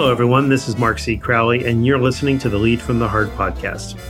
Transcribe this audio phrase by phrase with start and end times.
[0.00, 0.48] Hello, everyone.
[0.48, 1.18] This is Mark C.
[1.18, 4.00] Crowley, and you're listening to the Lead from the Heart podcast.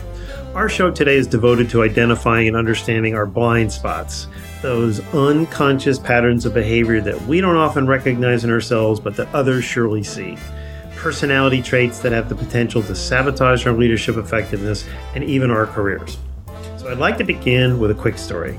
[0.54, 4.28] Our show today is devoted to identifying and understanding our blind spots,
[4.62, 9.64] those unconscious patterns of behavior that we don't often recognize in ourselves, but that others
[9.64, 10.38] surely see.
[10.94, 14.86] Personality traits that have the potential to sabotage our leadership effectiveness
[15.16, 16.18] and even our careers.
[16.76, 18.56] So, I'd like to begin with a quick story.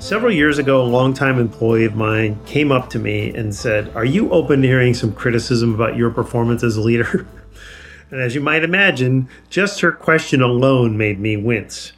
[0.00, 4.04] Several years ago, a longtime employee of mine came up to me and said, Are
[4.04, 7.26] you open to hearing some criticism about your performance as a leader?
[8.10, 11.92] and as you might imagine, just her question alone made me wince,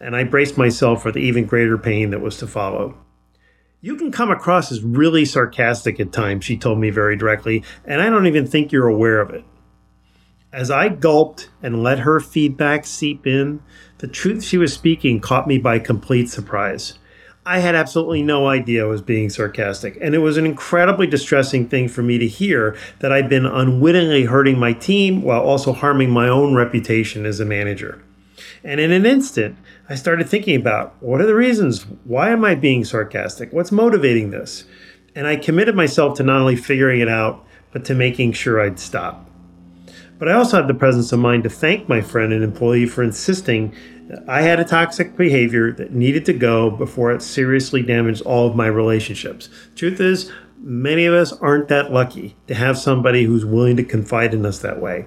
[0.00, 2.96] and I braced myself for the even greater pain that was to follow.
[3.80, 8.00] You can come across as really sarcastic at times, she told me very directly, and
[8.00, 9.44] I don't even think you're aware of it.
[10.52, 13.60] As I gulped and let her feedback seep in,
[13.98, 16.94] the truth she was speaking caught me by complete surprise.
[17.48, 19.96] I had absolutely no idea I was being sarcastic.
[20.02, 24.24] And it was an incredibly distressing thing for me to hear that I'd been unwittingly
[24.24, 28.04] hurting my team while also harming my own reputation as a manager.
[28.62, 29.56] And in an instant,
[29.88, 31.86] I started thinking about what are the reasons?
[32.04, 33.50] Why am I being sarcastic?
[33.50, 34.64] What's motivating this?
[35.14, 38.78] And I committed myself to not only figuring it out, but to making sure I'd
[38.78, 39.26] stop.
[40.18, 43.02] But I also had the presence of mind to thank my friend and employee for
[43.02, 43.74] insisting
[44.26, 48.56] I had a toxic behavior that needed to go before it seriously damaged all of
[48.56, 49.48] my relationships.
[49.76, 54.34] Truth is, many of us aren't that lucky to have somebody who's willing to confide
[54.34, 55.06] in us that way.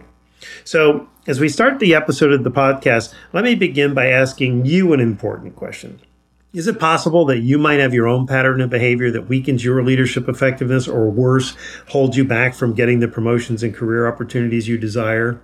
[0.63, 4.93] So, as we start the episode of the podcast, let me begin by asking you
[4.93, 5.99] an important question.
[6.53, 9.81] Is it possible that you might have your own pattern of behavior that weakens your
[9.83, 11.55] leadership effectiveness or worse,
[11.89, 15.39] holds you back from getting the promotions and career opportunities you desire?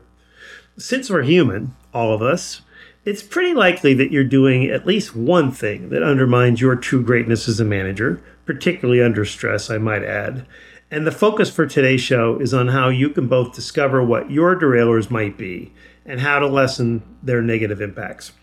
[0.78, 2.62] Since we're human, all of us,
[3.08, 7.48] it's pretty likely that you're doing at least one thing that undermines your true greatness
[7.48, 10.46] as a manager, particularly under stress, I might add.
[10.92, 14.60] And the focus for today's show is on how you can both discover what your
[14.60, 15.72] derailers might be
[16.06, 18.34] and how to lessen their negative impacts.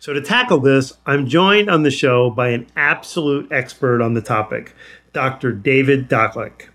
[0.00, 4.22] So, to tackle this, I'm joined on the show by an absolute expert on the
[4.22, 4.74] topic,
[5.12, 5.52] Dr.
[5.52, 6.68] David Dotlich.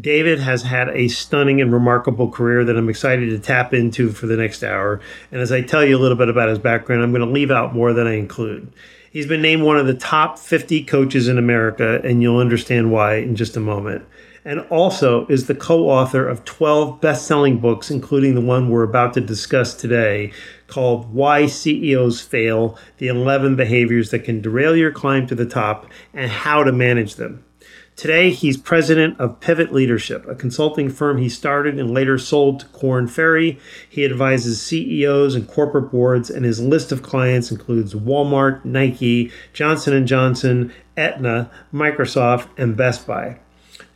[0.00, 4.26] David has had a stunning and remarkable career that I'm excited to tap into for
[4.26, 5.00] the next hour.
[5.30, 7.52] And as I tell you a little bit about his background, I'm going to leave
[7.52, 8.72] out more than I include.
[9.12, 13.18] He's been named one of the top 50 coaches in America, and you'll understand why
[13.18, 14.04] in just a moment.
[14.44, 18.82] And also is the co author of 12 best selling books, including the one we're
[18.82, 20.32] about to discuss today
[20.66, 25.86] called Why CEOs Fail The 11 Behaviors That Can Derail Your Climb to the Top
[26.12, 27.43] and How to Manage Them.
[27.96, 32.66] Today, he's president of Pivot Leadership, a consulting firm he started and later sold to
[32.66, 33.60] Korn Ferry.
[33.88, 40.04] He advises CEOs and corporate boards, and his list of clients includes Walmart, Nike, Johnson
[40.06, 43.38] & Johnson, Aetna, Microsoft, and Best Buy.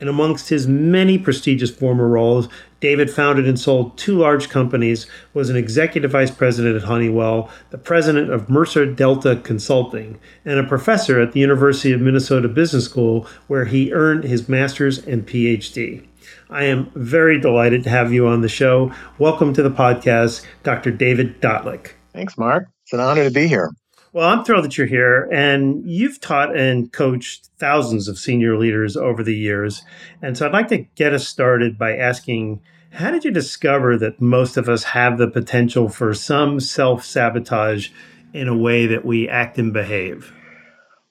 [0.01, 2.49] And amongst his many prestigious former roles,
[2.81, 7.79] David founded and sold two large companies, was an executive vice president at Honeywell, the
[7.79, 13.27] president of Mercer Delta Consulting, and a professor at the University of Minnesota Business School,
[13.49, 16.07] where he earned his master's and PhD.
[16.51, 18.93] I am very delighted to have you on the show.
[19.19, 20.91] Welcome to the podcast, Dr.
[20.91, 21.93] David Dotlich.
[22.13, 22.69] Thanks, Mark.
[22.85, 23.71] It's an honor to be here.
[24.19, 25.29] Well, I'm thrilled that you're here.
[25.31, 29.85] And you've taught and coached thousands of senior leaders over the years.
[30.21, 34.21] And so I'd like to get us started by asking how did you discover that
[34.21, 37.91] most of us have the potential for some self sabotage
[38.33, 40.33] in a way that we act and behave?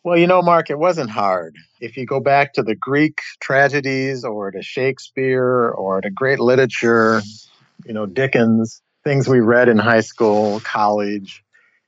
[0.04, 1.56] Well, you know, Mark, it wasn't hard.
[1.80, 7.22] If you go back to the Greek tragedies or to Shakespeare or to great literature,
[7.86, 11.46] you know, Dickens, things we read in high school, college,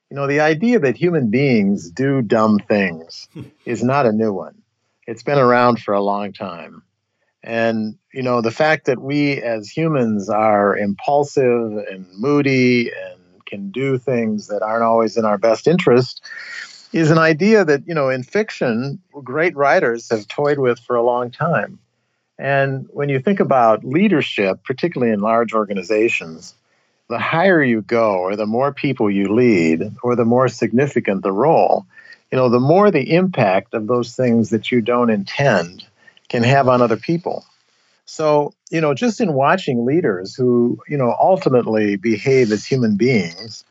[0.09, 3.27] you know, the idea that human beings do dumb things
[3.65, 4.61] is not a new one.
[5.07, 6.83] It's been around for a long time.
[7.41, 13.71] And, you know, the fact that we as humans are impulsive and moody and can
[13.71, 16.23] do things that aren't always in our best interest
[16.91, 21.03] is an idea that, you know, in fiction, great writers have toyed with for a
[21.03, 21.79] long time.
[22.37, 26.55] And when you think about leadership, particularly in large organizations,
[27.09, 31.31] the higher you go or the more people you lead or the more significant the
[31.31, 31.85] role
[32.31, 35.85] you know the more the impact of those things that you don't intend
[36.27, 37.45] can have on other people.
[38.05, 43.63] So you know just in watching leaders who you know ultimately behave as human beings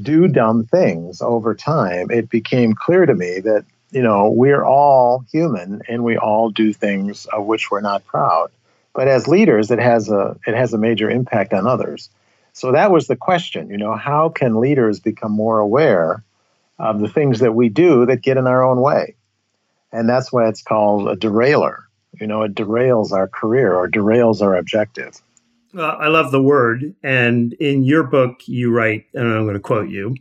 [0.00, 5.24] do dumb things over time it became clear to me that you know we're all
[5.32, 8.50] human and we all do things of which we're not proud.
[8.94, 12.10] But as leaders it has a it has a major impact on others
[12.58, 16.24] so that was the question, you know, how can leaders become more aware
[16.80, 19.14] of the things that we do that get in our own way?
[19.92, 21.84] And that's why it's called a derailer.
[22.20, 25.22] You know, it derails our career or derails our objective.
[25.78, 26.96] I love the word.
[27.00, 30.16] And in your book, you write, and I'm going to quote you,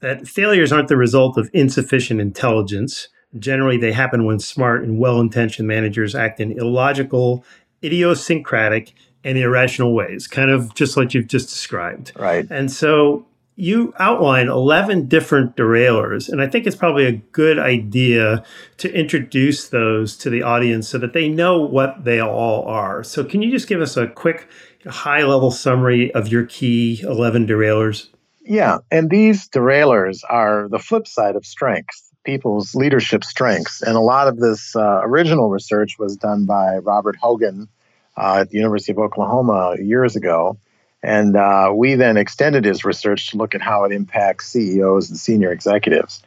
[0.00, 3.06] that failures aren't the result of insufficient intelligence.
[3.38, 7.44] Generally, they happen when smart and well intentioned managers act in illogical,
[7.84, 8.92] idiosyncratic,
[9.26, 12.12] and irrational ways, kind of just like you've just described.
[12.16, 12.46] Right.
[12.48, 13.26] And so
[13.56, 18.44] you outline 11 different derailers, and I think it's probably a good idea
[18.76, 23.02] to introduce those to the audience so that they know what they all are.
[23.02, 24.48] So, can you just give us a quick
[24.86, 28.08] high level summary of your key 11 derailers?
[28.42, 33.82] Yeah, and these derailers are the flip side of strengths, people's leadership strengths.
[33.82, 37.68] And a lot of this uh, original research was done by Robert Hogan
[38.16, 40.58] uh, at the University of Oklahoma years ago.
[41.02, 45.18] And uh, we then extended his research to look at how it impacts CEOs and
[45.18, 46.22] senior executives.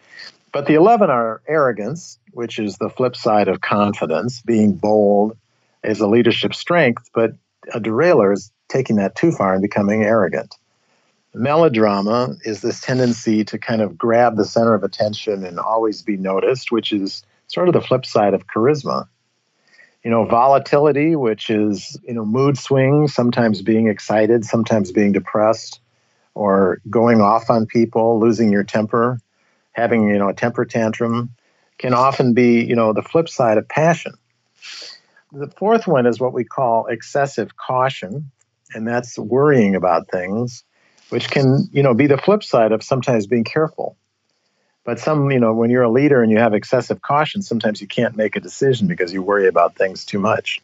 [0.51, 4.41] But the 11 are arrogance, which is the flip side of confidence.
[4.41, 5.37] Being bold
[5.83, 7.33] is a leadership strength, but
[7.73, 10.55] a derailer is taking that too far and becoming arrogant.
[11.33, 16.17] Melodrama is this tendency to kind of grab the center of attention and always be
[16.17, 19.07] noticed, which is sort of the flip side of charisma.
[20.03, 25.81] You know, volatility, which is, you know, mood swings, sometimes being excited, sometimes being depressed,
[26.35, 29.19] or going off on people, losing your temper,
[29.73, 31.31] having, you know, a temper tantrum,
[31.77, 34.13] can often be, you know, the flip side of passion.
[35.31, 38.31] The fourth one is what we call excessive caution,
[38.73, 40.63] and that's worrying about things,
[41.09, 43.97] which can, you know, be the flip side of sometimes being careful.
[44.89, 47.85] But some, you know, when you're a leader and you have excessive caution, sometimes you
[47.85, 50.61] can't make a decision because you worry about things too much.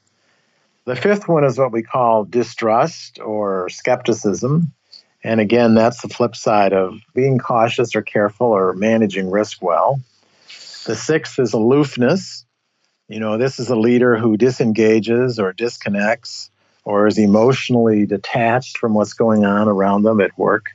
[0.85, 4.73] The fifth one is what we call distrust or skepticism.
[5.23, 10.01] And again, that's the flip side of being cautious or careful or managing risk well.
[10.87, 12.45] The sixth is aloofness,
[13.07, 16.49] you know, this is a leader who disengages or disconnects
[16.83, 20.74] or is emotionally detached from what's going on around them at work.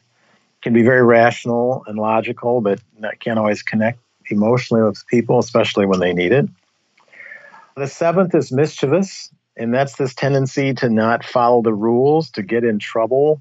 [0.62, 2.80] Can be very rational and logical, but
[3.20, 3.98] can't always connect
[4.30, 6.48] emotionally with people, especially when they need it.
[7.76, 12.64] The seventh is mischievous, and that's this tendency to not follow the rules, to get
[12.64, 13.40] in trouble,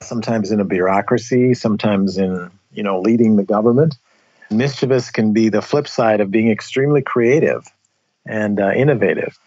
[0.00, 3.96] sometimes in a bureaucracy, sometimes in, you know, leading the government.
[4.50, 7.66] Mischievous can be the flip side of being extremely creative
[8.26, 9.38] and uh, innovative.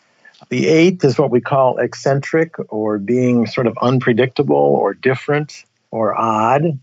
[0.49, 6.13] The eighth is what we call eccentric or being sort of unpredictable or different or
[6.15, 6.79] odd.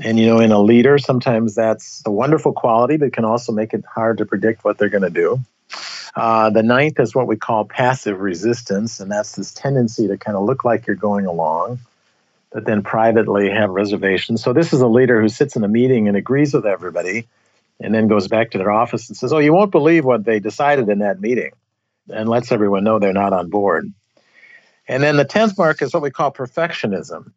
[0.00, 3.74] And, you know, in a leader, sometimes that's a wonderful quality, but can also make
[3.74, 5.40] it hard to predict what they're going to do.
[6.14, 10.36] Uh, the ninth is what we call passive resistance, and that's this tendency to kind
[10.36, 11.78] of look like you're going along,
[12.50, 14.42] but then privately have reservations.
[14.42, 17.26] So, this is a leader who sits in a meeting and agrees with everybody,
[17.80, 20.38] and then goes back to their office and says, Oh, you won't believe what they
[20.38, 21.52] decided in that meeting,
[22.10, 23.90] and lets everyone know they're not on board.
[24.86, 27.32] And then the 10th mark is what we call perfectionism.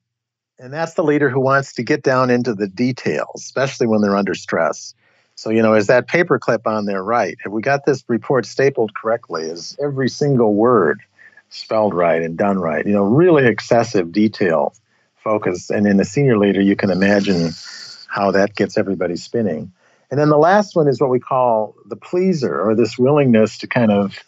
[0.57, 4.15] And that's the leader who wants to get down into the details, especially when they're
[4.15, 4.93] under stress.
[5.35, 7.37] So, you know, is that paperclip on there right?
[7.43, 9.43] Have we got this report stapled correctly?
[9.43, 11.01] Is every single word
[11.49, 12.85] spelled right and done right?
[12.85, 14.73] You know, really excessive detail
[15.17, 15.69] focus.
[15.69, 17.51] And in a senior leader, you can imagine
[18.07, 19.73] how that gets everybody spinning.
[20.09, 23.67] And then the last one is what we call the pleaser, or this willingness to
[23.67, 24.23] kind of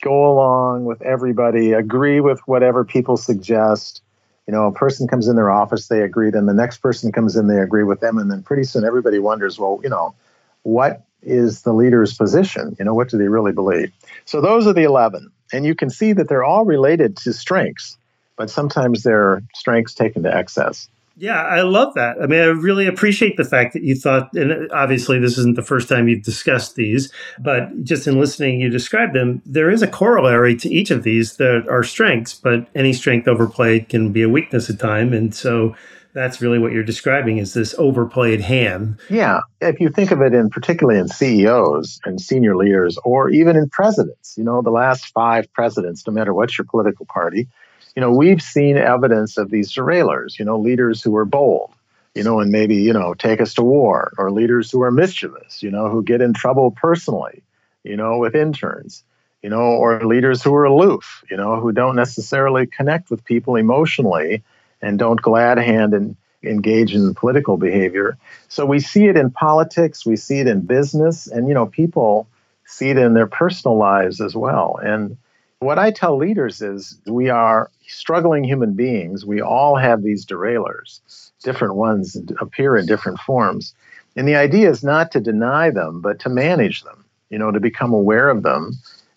[0.00, 4.02] go along with everybody, agree with whatever people suggest.
[4.48, 7.36] You know, a person comes in their office, they agree, then the next person comes
[7.36, 10.14] in, they agree with them, and then pretty soon everybody wonders, well, you know,
[10.62, 12.74] what is the leader's position?
[12.78, 13.92] You know, what do they really believe?
[14.24, 15.30] So those are the 11.
[15.52, 17.98] And you can see that they're all related to strengths,
[18.36, 20.88] but sometimes they're strengths taken to excess.
[21.20, 22.16] Yeah, I love that.
[22.22, 25.62] I mean, I really appreciate the fact that you thought, and obviously this isn't the
[25.62, 29.42] first time you've discussed these, but just in listening, you described them.
[29.44, 33.88] There is a corollary to each of these that are strengths, but any strength overplayed
[33.88, 35.12] can be a weakness at time.
[35.12, 35.74] And so
[36.14, 38.98] that's really what you're describing is this overplayed hand.
[39.10, 39.40] Yeah.
[39.60, 43.68] If you think of it in particularly in CEOs and senior leaders, or even in
[43.70, 47.48] presidents, you know, the last five presidents, no matter what your political party,
[47.98, 51.72] you know, we've seen evidence of these derailers, you know, leaders who are bold,
[52.14, 55.64] you know, and maybe, you know, take us to war, or leaders who are mischievous,
[55.64, 57.42] you know, who get in trouble personally,
[57.82, 59.02] you know, with interns,
[59.42, 63.56] you know, or leaders who are aloof, you know, who don't necessarily connect with people
[63.56, 64.44] emotionally
[64.80, 66.14] and don't glad hand and
[66.44, 68.16] engage in political behavior.
[68.46, 72.28] So we see it in politics, we see it in business, and, you know, people
[72.64, 74.78] see it in their personal lives as well.
[74.80, 75.16] And
[75.60, 79.26] what I tell leaders is we are struggling human beings.
[79.26, 81.00] We all have these derailers.
[81.42, 83.74] Different ones appear in different forms.
[84.16, 87.60] And the idea is not to deny them, but to manage them, you know, to
[87.60, 88.72] become aware of them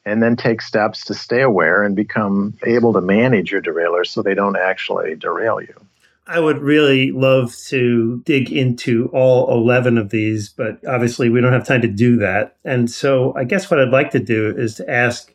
[0.05, 4.21] and then take steps to stay aware and become able to manage your derailers so
[4.21, 5.75] they don't actually derail you.
[6.25, 11.53] I would really love to dig into all 11 of these, but obviously we don't
[11.53, 12.55] have time to do that.
[12.63, 15.33] And so I guess what I'd like to do is to ask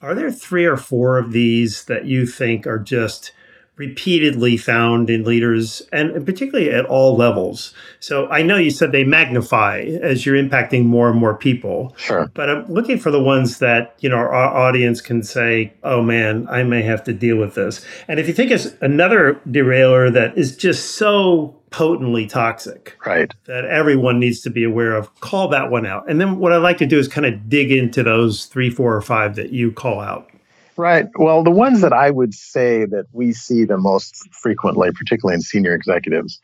[0.00, 3.32] are there three or four of these that you think are just
[3.76, 7.74] repeatedly found in leaders and particularly at all levels.
[8.00, 11.94] So I know you said they magnify as you're impacting more and more people.
[11.98, 12.30] Sure.
[12.34, 16.46] But I'm looking for the ones that, you know, our audience can say, "Oh man,
[16.50, 20.36] I may have to deal with this." And if you think it's another derailer that
[20.38, 22.96] is just so potently toxic.
[23.04, 23.30] Right.
[23.44, 25.14] That everyone needs to be aware of.
[25.20, 26.08] Call that one out.
[26.08, 28.96] And then what I like to do is kind of dig into those 3, 4
[28.96, 30.30] or 5 that you call out.
[30.76, 31.06] Right.
[31.16, 35.40] Well, the ones that I would say that we see the most frequently, particularly in
[35.40, 36.40] senior executives,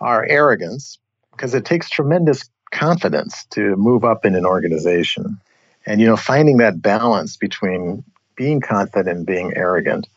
[0.00, 0.98] are arrogance,
[1.30, 5.40] because it takes tremendous confidence to move up in an organization.
[5.86, 8.02] And, you know, finding that balance between
[8.34, 10.08] being confident and being arrogant.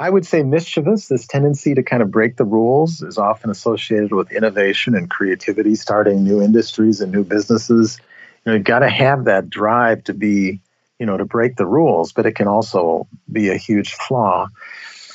[0.00, 4.12] I would say mischievous, this tendency to kind of break the rules, is often associated
[4.12, 7.98] with innovation and creativity, starting new industries and new businesses.
[8.44, 10.60] You know, you've got to have that drive to be
[11.02, 14.46] you know, to break the rules, but it can also be a huge flaw.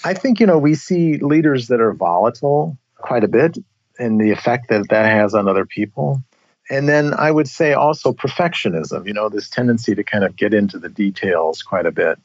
[0.03, 3.57] I think, you know, we see leaders that are volatile quite a bit
[3.97, 6.21] and the effect that that has on other people.
[6.69, 10.53] And then I would say also perfectionism, you know, this tendency to kind of get
[10.53, 12.19] into the details quite a bit.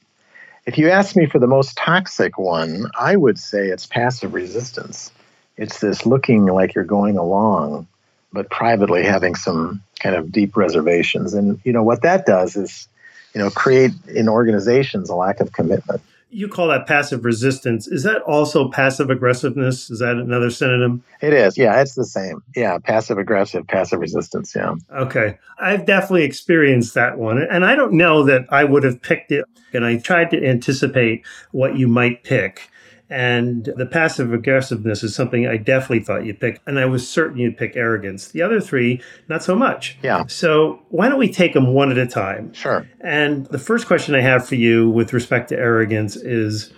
[0.67, 5.13] If you ask me for the most toxic one, I would say it's passive resistance.
[5.57, 7.87] It's this looking like you're going along,
[8.33, 11.33] but privately having some kind of deep reservations.
[11.33, 12.89] And, you know, what that does is
[13.35, 16.01] you know, create in organizations a lack of commitment.
[16.35, 17.87] You call that passive resistance.
[17.87, 19.91] Is that also passive aggressiveness?
[19.91, 21.05] Is that another synonym?
[21.21, 21.59] It is.
[21.59, 22.43] Yeah, it's the same.
[22.57, 24.55] Yeah, passive aggressive, passive resistance.
[24.55, 24.77] Yeah.
[24.93, 25.39] Okay.
[25.61, 27.43] I've definitely experienced that one.
[27.43, 29.45] And I don't know that I would have picked it.
[29.75, 32.71] And I tried to anticipate what you might pick.
[33.13, 36.63] And the passive aggressiveness is something I definitely thought you'd pick.
[36.67, 38.29] And I was certain you'd pick arrogance.
[38.29, 39.99] The other three, not so much.
[40.03, 40.25] Yeah.
[40.29, 42.55] So why don't we take them one at a time?
[42.55, 42.89] Sure.
[43.03, 46.73] And the first question I have for you with respect to arrogance is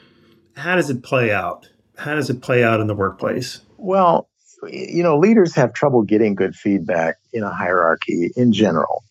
[0.56, 1.68] how does it play out?
[1.98, 3.60] How does it play out in the workplace?
[3.76, 4.28] Well,
[4.68, 9.04] you know, leaders have trouble getting good feedback in a hierarchy in general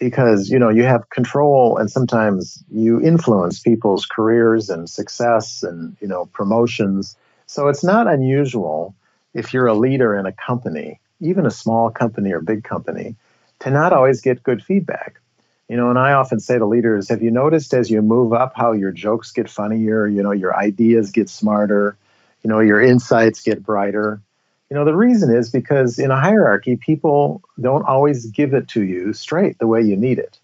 [0.00, 5.96] because you know you have control and sometimes you influence people's careers and success and
[6.00, 7.16] you know promotions.
[7.46, 8.94] So it's not unusual
[9.34, 13.14] if you're a leader in a company even a small company or big company
[13.60, 15.20] to not always get good feedback.
[15.68, 18.54] You know and i often say to leaders have you noticed as you move up
[18.56, 20.08] how your jokes get funnier?
[20.08, 21.96] You know your ideas get smarter.
[22.42, 24.20] You know your insights get brighter
[24.70, 28.82] you know, the reason is because in a hierarchy, people don't always give it to
[28.82, 30.38] you straight the way you need it.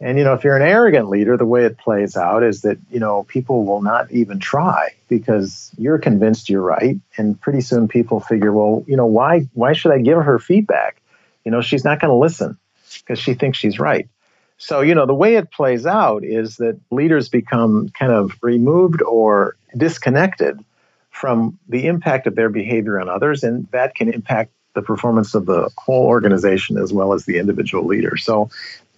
[0.00, 2.78] And, you know, if you're an arrogant leader, the way it plays out is that,
[2.90, 6.98] you know, people will not even try because you're convinced you're right.
[7.16, 11.00] And pretty soon people figure, well, you know, why, why should I give her feedback?
[11.44, 12.58] You know, she's not going to listen
[13.00, 14.08] because she thinks she's right.
[14.58, 19.02] So, you know, the way it plays out is that leaders become kind of removed
[19.02, 20.62] or disconnected
[21.16, 25.46] from the impact of their behavior on others, and that can impact the performance of
[25.46, 28.16] the whole organization as well as the individual leader.
[28.18, 28.50] So,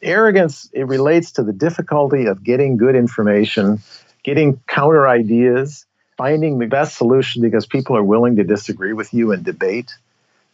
[0.02, 3.80] arrogance it relates to the difficulty of getting good information,
[4.24, 9.30] getting counter ideas, finding the best solution because people are willing to disagree with you
[9.30, 9.94] and debate.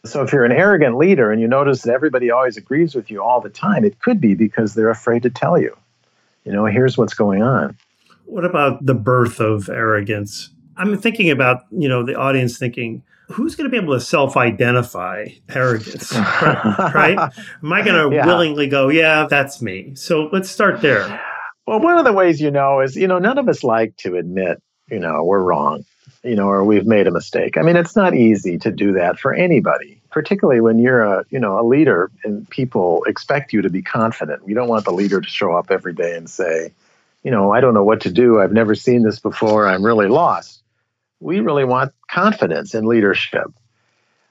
[0.05, 3.23] So, if you're an arrogant leader and you notice that everybody always agrees with you
[3.23, 5.75] all the time, it could be because they're afraid to tell you,
[6.43, 7.75] you know, here's what's going on.
[8.25, 10.51] What about the birth of arrogance?
[10.77, 15.27] I'm thinking about, you know, the audience thinking, who's going to be able to self-identify
[15.49, 17.17] arrogance right,
[17.63, 18.25] am i going to yeah.
[18.25, 19.93] willingly go yeah that's me.
[19.95, 21.21] So let's start there.
[21.65, 24.17] Well one of the ways you know is you know none of us like to
[24.17, 25.83] admit you know we're wrong
[26.23, 27.57] you know or we've made a mistake.
[27.57, 31.39] I mean it's not easy to do that for anybody particularly when you're a you
[31.39, 34.47] know a leader and people expect you to be confident.
[34.47, 36.71] You don't want the leader to show up every day and say
[37.23, 38.39] you know i don't know what to do.
[38.39, 39.67] I've never seen this before.
[39.67, 40.61] I'm really lost
[41.25, 43.51] we really want confidence in leadership.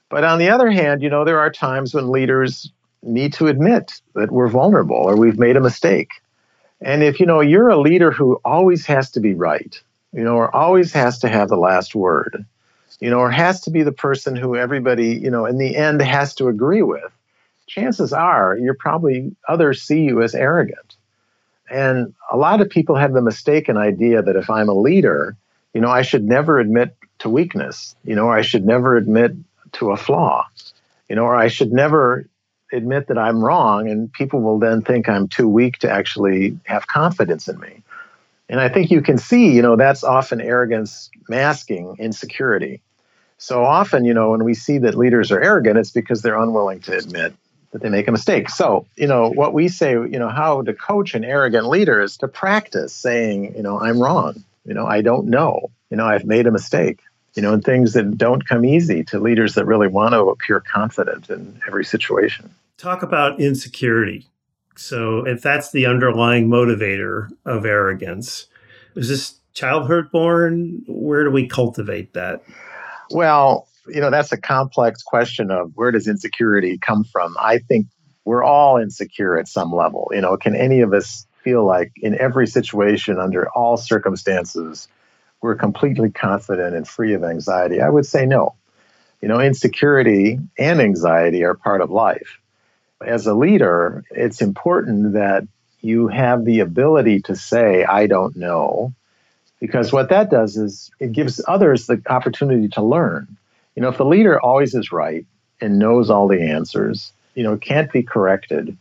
[0.09, 2.71] But on the other hand, you know, there are times when leaders
[3.03, 6.11] need to admit that we're vulnerable or we've made a mistake.
[6.81, 9.83] And if you know you're a leader who always has to be right,
[10.13, 12.47] you know, or always has to have the last word,
[13.01, 16.01] you know, or has to be the person who everybody, you know, in the end
[16.01, 17.11] has to agree with,
[17.67, 20.95] chances are you're probably others see you as arrogant.
[21.69, 25.37] And a lot of people have the mistaken idea that if I'm a leader,
[25.75, 29.33] you know, I should never admit to weakness, you know, or I should never admit
[29.73, 30.47] to a flaw,
[31.09, 32.27] you know, or I should never
[32.73, 36.87] admit that I'm wrong, and people will then think I'm too weak to actually have
[36.87, 37.83] confidence in me.
[38.49, 42.81] And I think you can see, you know, that's often arrogance masking insecurity.
[43.39, 46.81] So often, you know, when we see that leaders are arrogant, it's because they're unwilling
[46.81, 47.35] to admit
[47.73, 48.49] that they make a mistake.
[48.49, 52.17] So, you know, what we say, you know, how to coach an arrogant leader is
[52.19, 54.45] to practice saying, you know, I'm wrong.
[54.65, 55.71] You know, I don't know.
[55.91, 57.01] You know, I've made a mistake.
[57.35, 60.61] You know, and things that don't come easy to leaders that really want to appear
[60.61, 62.55] confident in every situation.
[62.79, 64.29] Talk about insecurity.
[64.77, 68.47] So, if that's the underlying motivator of arrogance,
[68.95, 70.85] is this childhood born?
[70.87, 72.43] Where do we cultivate that?
[73.11, 77.37] Well, you know, that's a complex question of where does insecurity come from?
[77.41, 77.87] I think
[78.25, 80.11] we're all insecure at some level.
[80.13, 84.89] You know, can any of us feel like in every situation, under all circumstances,
[85.41, 87.81] we're completely confident and free of anxiety?
[87.81, 88.55] I would say no.
[89.21, 92.41] You know, insecurity and anxiety are part of life.
[93.05, 95.47] As a leader, it's important that
[95.81, 98.95] you have the ability to say, I don't know,
[99.61, 103.37] because what that does is it gives others the opportunity to learn.
[103.77, 105.27] You know, if the leader always is right
[105.61, 108.77] and knows all the answers, you know, can't be corrected,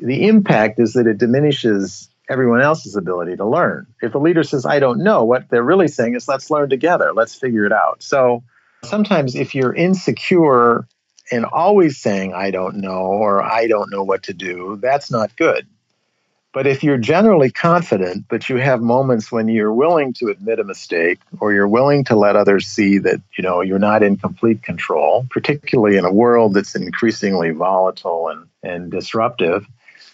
[0.00, 3.86] the impact is that it diminishes everyone else's ability to learn.
[4.00, 7.12] If a leader says, I don't know, what they're really saying is, let's learn together,
[7.12, 8.02] let's figure it out.
[8.02, 8.42] So
[8.84, 10.86] sometimes if you're insecure
[11.30, 15.36] and always saying, I don't know, or I don't know what to do, that's not
[15.36, 15.66] good.
[16.52, 20.64] But if you're generally confident, but you have moments when you're willing to admit a
[20.64, 24.62] mistake or you're willing to let others see that, you know, you're not in complete
[24.62, 29.66] control, particularly in a world that's increasingly volatile and, and disruptive,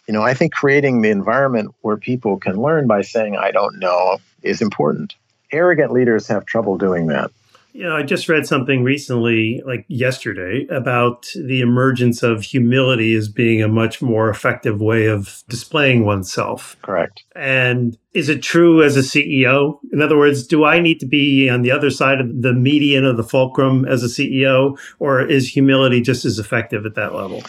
[0.09, 3.79] you know, I think creating the environment where people can learn by saying, I don't
[3.79, 5.15] know, is important.
[5.53, 7.31] Arrogant leaders have trouble doing that.
[7.75, 13.29] You know, I just read something recently, like yesterday, about the emergence of humility as
[13.29, 16.77] being a much more effective way of displaying oneself.
[16.81, 17.23] Correct.
[17.37, 19.79] And is it true as a CEO?
[19.93, 23.05] In other words, do I need to be on the other side of the median
[23.05, 27.42] of the fulcrum as a CEO, or is humility just as effective at that level?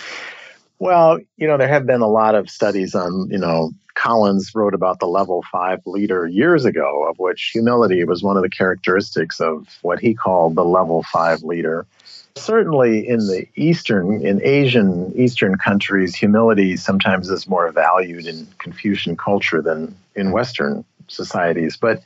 [0.80, 4.74] Well, you know, there have been a lot of studies on, you know, Collins wrote
[4.74, 9.42] about the level five leader years ago, of which humility was one of the characteristics
[9.42, 11.86] of what he called the level five leader.
[12.38, 19.18] Certainly in the Eastern, in Asian Eastern countries, humility sometimes is more valued in Confucian
[19.18, 21.76] culture than in Western societies.
[21.76, 22.02] But,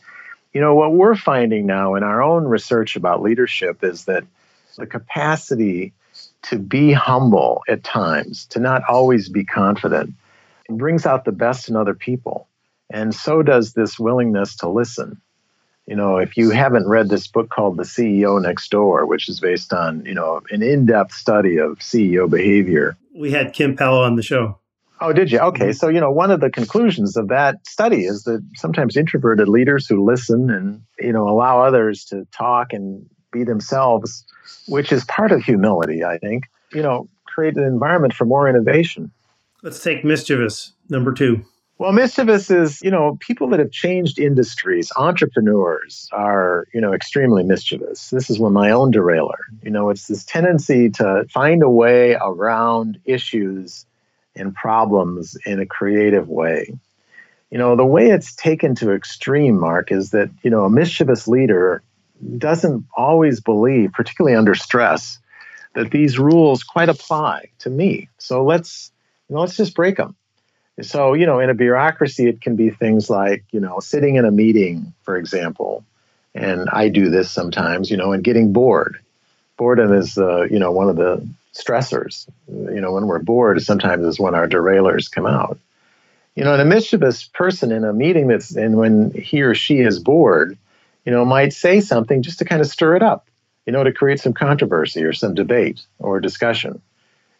[0.51, 4.23] you know, what we're finding now in our own research about leadership is that
[4.77, 5.93] the capacity
[6.43, 10.13] to be humble at times, to not always be confident,
[10.69, 12.47] it brings out the best in other people.
[12.91, 15.19] And so does this willingness to listen.
[15.87, 19.39] You know, if you haven't read this book called The CEO Next Door, which is
[19.39, 22.95] based on, you know, an in depth study of CEO behavior.
[23.13, 24.59] We had Kim Powell on the show.
[25.01, 25.39] Oh, did you?
[25.39, 25.69] Okay.
[25.69, 25.71] Mm-hmm.
[25.73, 29.85] So, you know, one of the conclusions of that study is that sometimes introverted leaders
[29.85, 34.25] who listen and, you know, allow others to talk and be themselves,
[34.67, 39.11] which is part of humility, I think, you know, create an environment for more innovation.
[39.61, 41.43] Let's take mischievous, number two.
[41.79, 47.43] Well, mischievous is, you know, people that have changed industries, entrepreneurs are, you know, extremely
[47.43, 48.09] mischievous.
[48.11, 49.39] This is one my own derailer.
[49.63, 53.85] You know, it's this tendency to find a way around issues
[54.35, 56.73] and problems in a creative way.
[57.49, 61.27] You know, the way it's taken to extreme, Mark, is that, you know, a mischievous
[61.27, 61.83] leader
[62.37, 65.19] doesn't always believe, particularly under stress,
[65.73, 68.09] that these rules quite apply to me.
[68.17, 68.91] So let's
[69.29, 70.15] you know, let's just break them.
[70.81, 74.25] So, you know, in a bureaucracy, it can be things like, you know, sitting in
[74.25, 75.85] a meeting, for example,
[76.33, 78.99] and I do this sometimes, you know, and getting bored.
[79.55, 82.27] Boredom is, uh, you know, one of the stressors.
[82.47, 85.59] You know, when we're bored, sometimes is when our derailers come out.
[86.35, 89.77] You know, and a mischievous person in a meeting that's, and when he or she
[89.79, 90.57] is bored,
[91.05, 93.29] you know, might say something just to kind of stir it up,
[93.65, 96.81] you know, to create some controversy or some debate or discussion.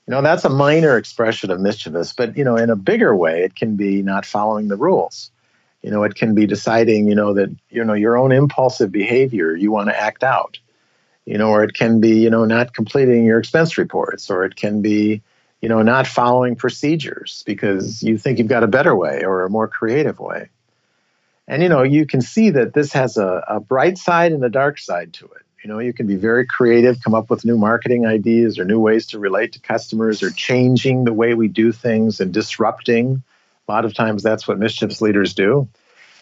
[0.08, 3.44] You know, that's a minor expression of mischievous, but, you know, in a bigger way,
[3.44, 5.32] it can be not following the rules.
[5.82, 9.56] You know, it can be deciding, you know, that, you know, your own impulsive behavior
[9.56, 10.60] you want to act out.
[11.26, 14.58] You know, or it can be, you know, not completing your expense reports, or it
[14.58, 15.22] can be,
[15.62, 19.50] you know, not following procedures because you think you've got a better way or a
[19.50, 20.50] more creative way.
[21.48, 24.50] And, you know, you can see that this has a, a bright side and a
[24.50, 25.42] dark side to it.
[25.64, 28.80] You know, you can be very creative, come up with new marketing ideas or new
[28.80, 33.24] ways to relate to customers or changing the way we do things and disrupting.
[33.68, 35.70] A lot of times that's what mischievous leaders do.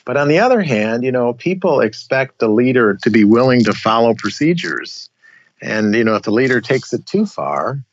[0.06, 3.74] But on the other hand, you know, people expect the leader to be willing to
[3.74, 5.10] follow procedures.
[5.62, 7.84] And, you know, if the leader takes it too far,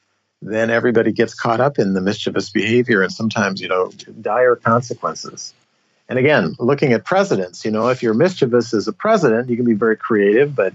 [0.40, 5.52] then everybody gets caught up in the mischievous behavior and sometimes, you know, dire consequences.
[6.08, 9.66] And again, looking at presidents, you know, if you're mischievous as a president, you can
[9.66, 10.74] be very creative, but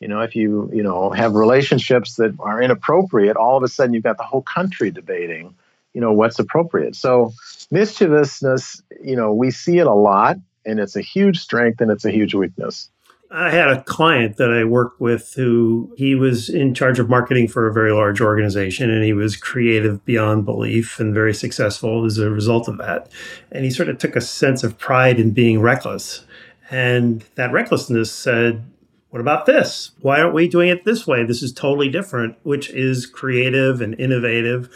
[0.00, 3.94] you know, if you, you know, have relationships that are inappropriate, all of a sudden
[3.94, 5.54] you've got the whole country debating,
[5.94, 6.96] you know, what's appropriate.
[6.96, 7.32] So
[7.70, 12.04] mischievousness, you know, we see it a lot and it's a huge strength and it's
[12.04, 12.88] a huge weakness.
[13.34, 17.48] I had a client that I worked with who he was in charge of marketing
[17.48, 22.18] for a very large organization and he was creative beyond belief and very successful as
[22.18, 23.10] a result of that.
[23.50, 26.26] And he sort of took a sense of pride in being reckless.
[26.70, 28.64] And that recklessness said,
[29.08, 29.92] what about this?
[30.00, 31.24] Why aren't we doing it this way?
[31.24, 34.68] This is totally different, which is creative and innovative.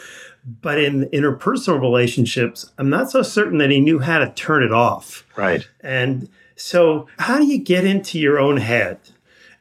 [0.62, 4.72] But in interpersonal relationships, I'm not so certain that he knew how to turn it
[4.72, 5.26] off.
[5.36, 5.68] Right.
[5.80, 8.98] And so, how do you get into your own head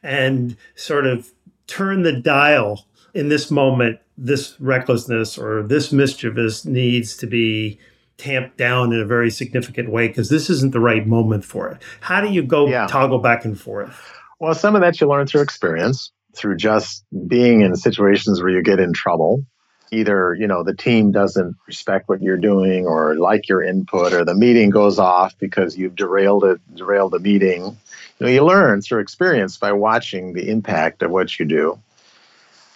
[0.02, 1.30] and sort of
[1.66, 4.00] turn the dial in this moment?
[4.18, 7.78] This recklessness or this mischievous needs to be
[8.16, 11.82] tamped down in a very significant way because this isn't the right moment for it.
[12.00, 12.86] How do you go yeah.
[12.86, 13.94] toggle back and forth?
[14.40, 18.62] Well, some of that you learn through experience, through just being in situations where you
[18.62, 19.44] get in trouble
[19.90, 24.24] either you know the team doesn't respect what you're doing or like your input or
[24.24, 27.62] the meeting goes off because you've derailed it derailed the meeting.
[27.62, 31.78] You know you learn through experience by watching the impact of what you do.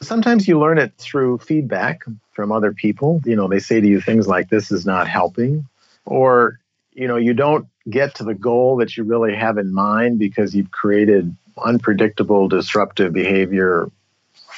[0.02, 3.20] Sometimes you learn it through feedback from other people.
[3.24, 5.66] You know they say to you things like this is not helping.
[6.04, 6.58] Or
[6.92, 10.54] you know you don't get to the goal that you really have in mind because
[10.54, 13.90] you've created unpredictable disruptive behavior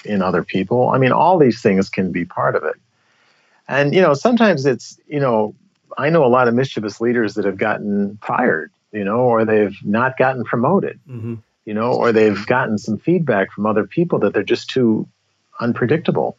[0.05, 0.89] in other people.
[0.91, 2.77] I mean, all these things can be part of it.
[3.69, 5.55] And, you know, sometimes it's, you know,
[5.97, 9.77] I know a lot of mischievous leaders that have gotten fired, you know, or they've
[9.85, 11.35] not gotten promoted, mm-hmm.
[11.65, 15.09] you know, or they've gotten some feedback from other people that they're just too
[15.61, 16.37] unpredictable.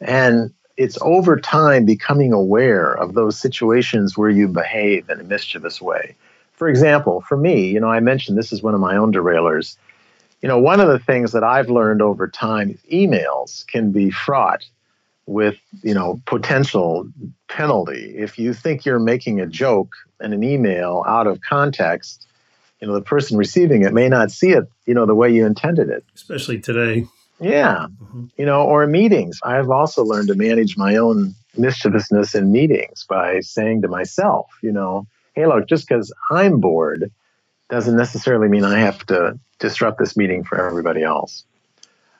[0.00, 5.80] And it's over time becoming aware of those situations where you behave in a mischievous
[5.80, 6.16] way.
[6.52, 9.76] For example, for me, you know, I mentioned this is one of my own derailers
[10.44, 14.66] you know, one of the things that I've learned over time, emails can be fraught
[15.24, 17.08] with, you know, potential
[17.48, 18.14] penalty.
[18.14, 22.26] If you think you're making a joke in an email out of context,
[22.78, 25.46] you know, the person receiving it may not see it, you know, the way you
[25.46, 26.04] intended it.
[26.14, 27.06] Especially today.
[27.40, 27.86] Yeah.
[28.02, 28.26] Mm-hmm.
[28.36, 29.40] You know, or meetings.
[29.42, 34.72] I've also learned to manage my own mischievousness in meetings by saying to myself, you
[34.72, 37.10] know, hey, look, just because I'm bored
[37.68, 41.44] doesn't necessarily mean I have to disrupt this meeting for everybody else.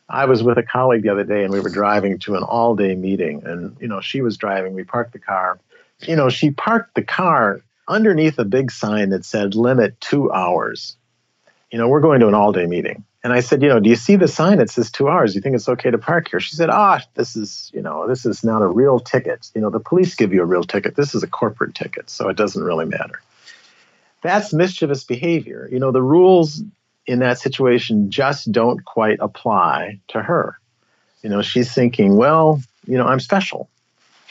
[0.08, 2.74] I was with a colleague the other day and we were driving to an all
[2.74, 3.42] day meeting.
[3.44, 5.58] And, you know, she was driving, we parked the car.
[6.00, 10.96] You know, she parked the car underneath a big sign that said limit two hours.
[11.70, 13.04] You know, we're going to an all day meeting.
[13.22, 15.32] And I said, you know, do you see the sign that says two hours?
[15.32, 16.40] Do you think it's okay to park here?
[16.40, 19.50] She said, ah, this is, you know, this is not a real ticket.
[19.54, 20.94] You know, the police give you a real ticket.
[20.94, 23.22] This is a corporate ticket, so it doesn't really matter.
[24.24, 25.68] That's mischievous behavior.
[25.70, 26.62] You know, the rules
[27.06, 30.58] in that situation just don't quite apply to her.
[31.22, 33.68] You know, she's thinking, well, you know, I'm special.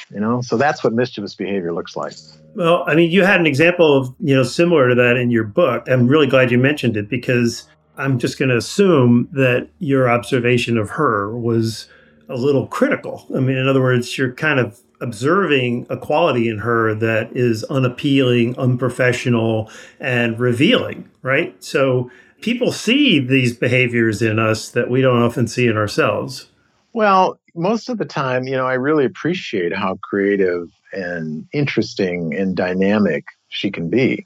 [0.10, 2.13] You know, so that's what mischievous behavior looks like.
[2.56, 5.43] Well, I mean, you had an example of, you know, similar to that in your
[5.43, 5.88] book.
[5.88, 10.75] I'm really glad you mentioned it because I'm just going to assume that your observation
[10.79, 11.88] of her was
[12.29, 13.27] a little critical.
[13.36, 17.63] I mean, in other words, you're kind of observing a quality in her that is
[17.65, 21.61] unappealing, unprofessional, and revealing, right?
[21.63, 22.09] So
[22.41, 26.47] people see these behaviors in us that we don't often see in ourselves.
[26.93, 32.55] Well, most of the time, you know, I really appreciate how creative and interesting and
[32.55, 34.25] dynamic she can be.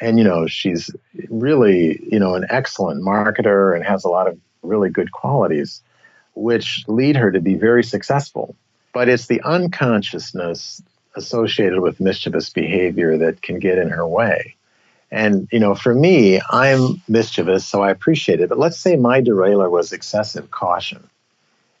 [0.00, 0.90] And, you know, she's
[1.28, 5.82] really, you know, an excellent marketer and has a lot of really good qualities,
[6.34, 8.54] which lead her to be very successful.
[8.92, 10.82] But it's the unconsciousness
[11.16, 14.56] associated with mischievous behavior that can get in her way.
[15.10, 18.48] And, you know, for me, I'm mischievous, so I appreciate it.
[18.48, 21.08] But let's say my derailer was excessive caution.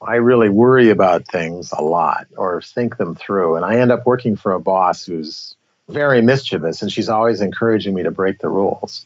[0.02, 3.56] I really worry about things a lot or think them through.
[3.56, 5.54] And I end up working for a boss who's
[5.88, 9.04] very mischievous and she's always encouraging me to break the rules.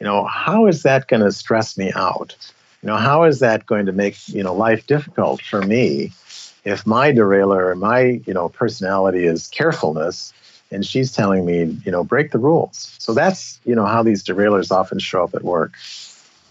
[0.00, 2.34] You know, how is that going to stress me out?
[2.82, 6.12] You know, how is that going to make, you know, life difficult for me
[6.64, 10.32] if my derailer and my, you know, personality is carefulness
[10.70, 12.94] and she's telling me, you know, break the rules.
[12.98, 15.72] So that's, you know, how these derailers often show up at work.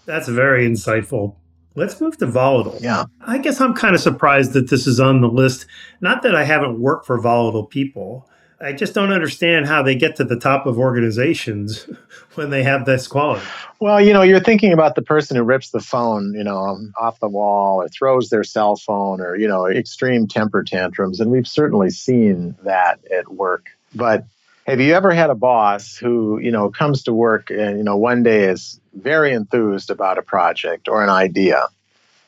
[0.06, 1.34] That's very insightful.
[1.76, 2.78] Let's move to volatile.
[2.80, 3.04] Yeah.
[3.20, 5.66] I guess I'm kind of surprised that this is on the list.
[6.00, 8.28] Not that I haven't worked for volatile people,
[8.62, 11.86] I just don't understand how they get to the top of organizations
[12.34, 13.44] when they have this quality.
[13.80, 17.18] Well, you know, you're thinking about the person who rips the phone, you know, off
[17.20, 21.20] the wall or throws their cell phone or, you know, extreme temper tantrums.
[21.20, 23.70] And we've certainly seen that at work.
[23.94, 24.26] But
[24.66, 27.96] have you ever had a boss who, you know, comes to work and, you know,
[27.96, 31.66] one day is very enthused about a project or an idea.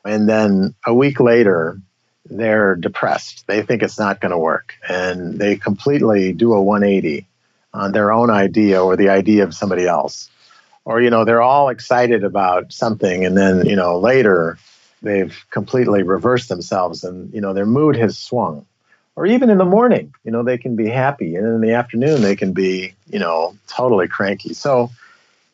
[0.04, 1.78] And then a week later,
[2.28, 3.46] they're depressed.
[3.46, 4.74] They think it's not going to work.
[4.88, 7.26] And they completely do a 180
[7.74, 10.28] on their own idea or the idea of somebody else.
[10.84, 14.58] Or you know they're all excited about something and then you know later
[15.00, 18.66] they've completely reversed themselves and you know their mood has swung.
[19.14, 22.20] Or even in the morning you know they can be happy and in the afternoon
[22.20, 24.54] they can be you know totally cranky.
[24.54, 24.90] So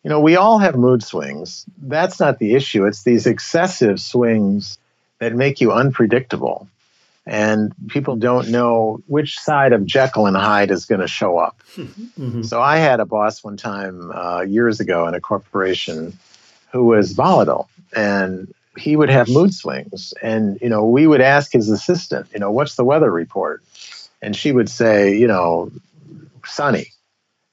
[0.03, 1.67] you know we all have mood swings.
[1.83, 2.87] That's not the issue.
[2.87, 4.79] It's these excessive swings
[5.21, 6.69] that make you unpredictable
[7.29, 11.63] and people don't know which side of Jekyll and Hyde is going to show up.
[11.77, 12.43] Mm-hmm.
[12.43, 16.19] So I had a boss one time uh, years ago in a corporation
[16.73, 20.15] who was volatile, and he would have mood swings.
[20.23, 23.63] And you know, we would ask his assistant, you know, what's the weather report,
[24.23, 25.71] and she would say, you know,
[26.47, 26.93] sunny.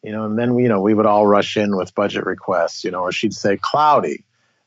[0.04, 2.92] You know, and then you know we would all rush in with budget requests, you
[2.92, 4.24] know, or she'd say cloudy,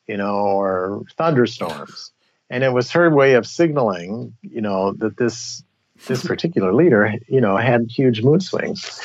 [0.07, 2.11] you know, or thunderstorms
[2.51, 5.63] and it was her way of signaling, you know, that this
[6.07, 9.01] this particular leader, you know, had huge mood swings.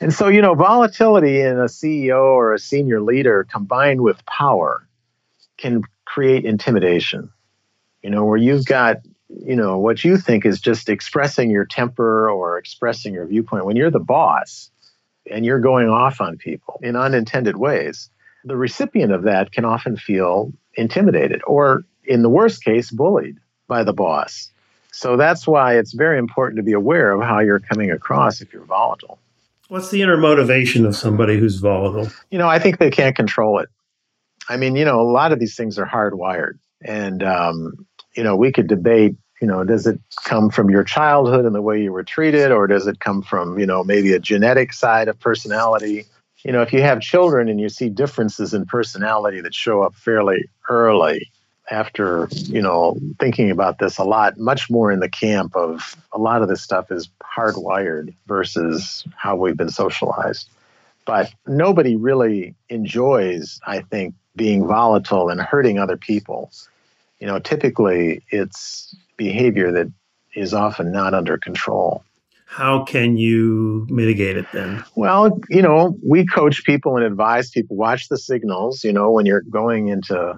[0.00, 4.86] And so, you know, volatility in a CEO or a senior leader combined with power
[5.56, 7.30] can create intimidation.
[8.02, 12.30] You know, where you've got, you know, what you think is just expressing your temper
[12.30, 13.66] or expressing your viewpoint.
[13.66, 14.70] When you're the boss
[15.28, 18.08] and you're going off on people in unintended ways,
[18.44, 23.36] the recipient of that can often feel intimidated or in the worst case, bullied
[23.68, 24.50] by the boss.
[24.90, 28.52] So that's why it's very important to be aware of how you're coming across if
[28.52, 29.18] you're volatile.
[29.68, 32.08] What's the inner motivation of somebody who's volatile?
[32.30, 33.68] You know, I think they can't control it.
[34.48, 36.58] I mean, you know, a lot of these things are hardwired.
[36.82, 41.44] And, um, you know, we could debate, you know, does it come from your childhood
[41.44, 44.18] and the way you were treated, or does it come from, you know, maybe a
[44.18, 46.06] genetic side of personality?
[46.44, 49.94] You know, if you have children and you see differences in personality that show up
[49.94, 51.30] fairly early,
[51.70, 56.18] after you know thinking about this a lot much more in the camp of a
[56.18, 60.48] lot of this stuff is hardwired versus how we've been socialized.
[61.04, 66.50] But nobody really enjoys i think being volatile and hurting other people.
[67.20, 69.92] You know typically it's behavior that
[70.34, 72.04] is often not under control.
[72.46, 74.82] How can you mitigate it then?
[74.94, 79.26] Well, you know, we coach people and advise people watch the signals, you know, when
[79.26, 80.34] you're going into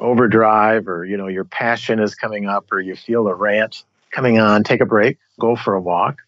[0.00, 4.38] overdrive or you know your passion is coming up or you feel a rant coming
[4.38, 6.18] on take a break go for a walk.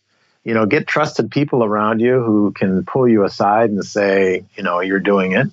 [0.45, 4.63] You know get trusted people around you who can pull you aside and say you
[4.63, 5.49] know you're doing it.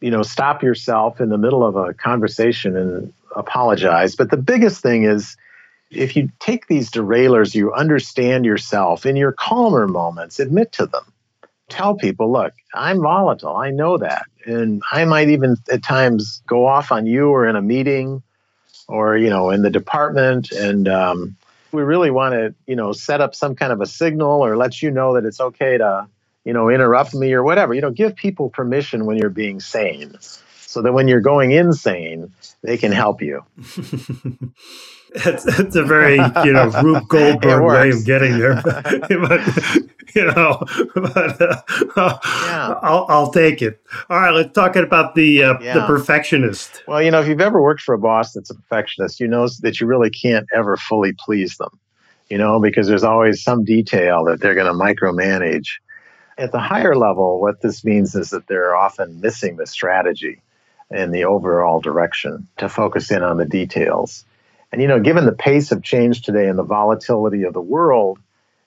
[0.00, 4.16] You know stop yourself in the middle of a conversation and apologize.
[4.16, 5.36] But the biggest thing is
[5.90, 11.04] if you take these derailers you understand yourself in your calmer moments admit to them
[11.72, 13.56] tell people, look, I'm volatile.
[13.56, 14.26] I know that.
[14.44, 18.22] And I might even at times go off on you or in a meeting
[18.88, 20.52] or, you know, in the department.
[20.52, 21.36] And um,
[21.72, 24.82] we really want to, you know, set up some kind of a signal or let
[24.82, 26.06] you know that it's okay to,
[26.44, 27.72] you know, interrupt me or whatever.
[27.72, 30.16] You know, give people permission when you're being sane
[30.72, 32.32] so that when you're going insane,
[32.62, 33.44] they can help you.
[35.14, 39.40] it's, a very you know Rube Goldberg way of getting there, but,
[40.16, 40.62] you know,
[40.94, 41.62] but uh,
[41.96, 42.74] yeah.
[42.82, 43.80] I'll I'll take it.
[44.10, 45.74] All right, let's talk about the uh, yeah.
[45.74, 46.82] the perfectionist.
[46.86, 49.48] Well, you know, if you've ever worked for a boss that's a perfectionist, you know
[49.60, 51.78] that you really can't ever fully please them.
[52.28, 55.68] You know, because there's always some detail that they're going to micromanage.
[56.38, 60.40] At the higher level, what this means is that they're often missing the strategy
[60.90, 64.24] and the overall direction to focus in on the details.
[64.72, 68.18] And, you know, given the pace of change today and the volatility of the world,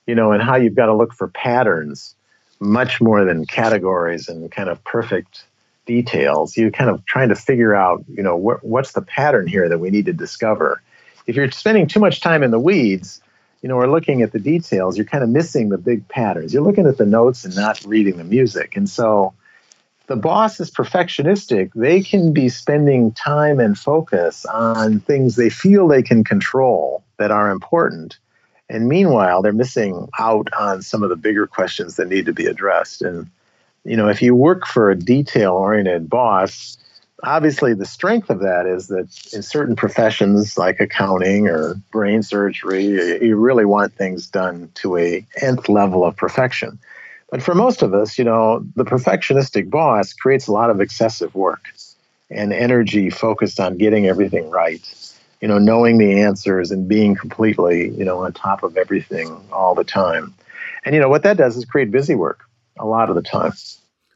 [0.08, 2.16] you know, and how you've got to look for patterns
[2.60, 5.46] much more than categories and kind of perfect
[5.86, 9.70] details, you're kind of trying to figure out, you know, wh- what's the pattern here
[9.70, 10.82] that we need to discover.
[11.28, 13.22] If you're spending too much time in the weeds,
[13.62, 16.54] you know, or looking at the details, you're kind of missing the big patterns.
[16.54, 18.76] You're looking at the notes and not reading the music.
[18.76, 19.34] And so,
[20.08, 25.88] the boss is perfectionistic, they can be spending time and focus on things they feel
[25.88, 28.20] they can control that are important.
[28.70, 32.48] And meanwhile, they're missing out on some of the bigger questions that need to be
[32.48, 33.02] addressed.
[33.02, 33.30] And,
[33.84, 36.78] you know, if you work for a detail oriented boss,
[37.24, 42.86] Obviously, the strength of that is that in certain professions like accounting or brain surgery,
[43.26, 46.78] you really want things done to a nth level of perfection.
[47.32, 51.34] But for most of us, you know, the perfectionistic boss creates a lot of excessive
[51.34, 51.64] work
[52.30, 54.84] and energy focused on getting everything right.
[55.46, 59.76] You know, knowing the answers and being completely, you know, on top of everything all
[59.76, 60.34] the time.
[60.84, 62.46] And you know what that does is create busy work
[62.80, 63.54] a lot of the time.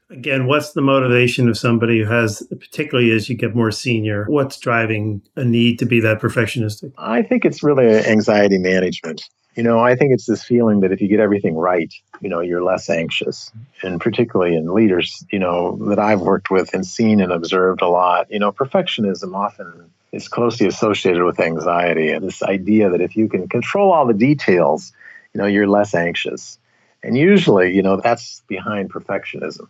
[0.10, 4.58] Again, what's the motivation of somebody who has, particularly as you get more senior, what's
[4.58, 6.94] driving a need to be that perfectionistic?
[6.98, 9.30] I think it's really anxiety management.
[9.56, 12.40] You know, I think it's this feeling that if you get everything right, you know,
[12.40, 13.52] you're less anxious.
[13.84, 17.88] And particularly in leaders, you know, that I've worked with and seen and observed a
[17.88, 23.16] lot, you know, perfectionism often is closely associated with anxiety and this idea that if
[23.16, 24.92] you can control all the details,
[25.34, 26.58] you know, you're less anxious.
[27.04, 29.68] And usually, you know, that's behind perfectionism.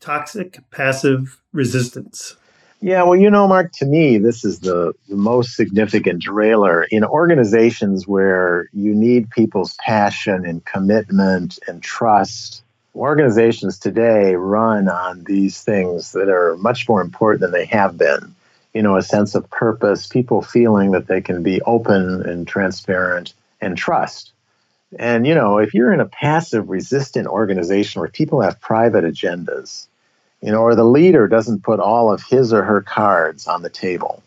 [0.00, 2.36] Toxic passive resistance.
[2.80, 7.04] Yeah, well, you know, Mark, to me, this is the, the most significant derailer in
[7.04, 12.62] organizations where you need people's passion and commitment and trust.
[12.94, 18.34] Organizations today run on these things that are much more important than they have been.
[18.74, 23.34] You know, a sense of purpose, people feeling that they can be open and transparent
[23.60, 24.32] and trust.
[24.98, 29.86] And, you know, if you're in a passive, resistant organization where people have private agendas,
[30.40, 33.70] you know, or the leader doesn't put all of his or her cards on the
[33.70, 34.22] table.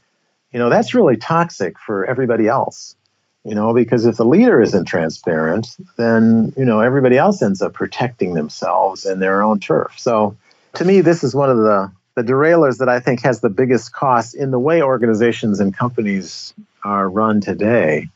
[0.52, 2.96] You know, that's really toxic for everybody else.
[3.44, 7.74] You know, because if the leader isn't transparent, then, you know, everybody else ends up
[7.74, 9.96] protecting themselves and their own turf.
[9.98, 10.38] So
[10.76, 13.94] to me, this is one of the, the derailers that I think has the biggest
[13.94, 18.10] cost in the way organizations and companies are run today.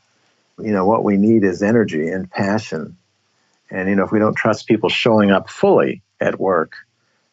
[0.58, 2.96] You know, what we need is energy and passion.
[3.70, 6.72] And, you know, if we don't trust people showing up fully at work,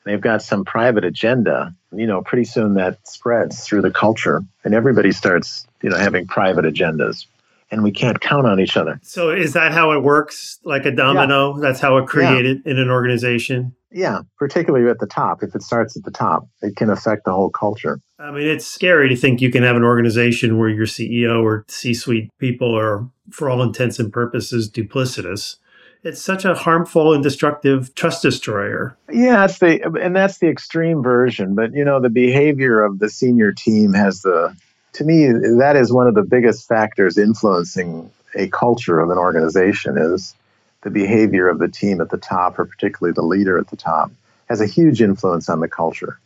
[0.03, 4.73] they've got some private agenda, you know, pretty soon that spreads through the culture and
[4.73, 7.25] everybody starts, you know, having private agendas
[7.73, 8.99] and we can't count on each other.
[9.03, 10.59] So is that how it works?
[10.63, 11.55] Like a domino?
[11.55, 11.61] Yeah.
[11.61, 12.71] That's how it created yeah.
[12.71, 13.75] in an organization?
[13.91, 15.43] Yeah, particularly at the top.
[15.43, 17.99] If it starts at the top, it can affect the whole culture.
[18.19, 21.65] I mean, it's scary to think you can have an organization where your CEO or
[21.67, 25.57] C suite people are, for all intents and purposes, duplicitous
[26.03, 28.97] it's such a harmful and destructive trust destroyer.
[29.09, 31.55] Yeah, it's the and that's the extreme version.
[31.55, 34.53] But you know, the behavior of the senior team has the
[34.93, 39.97] to me that is one of the biggest factors influencing a culture of an organization
[39.97, 40.35] is
[40.81, 44.11] the behavior of the team at the top, or particularly the leader at the top,
[44.49, 46.19] has a huge influence on the culture.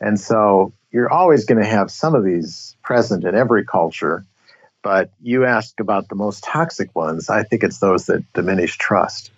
[0.00, 4.24] And so you're always going to have some of these present in every culture
[4.82, 7.28] but you asked about the most toxic ones.
[7.28, 9.30] I think it's those that diminish trust.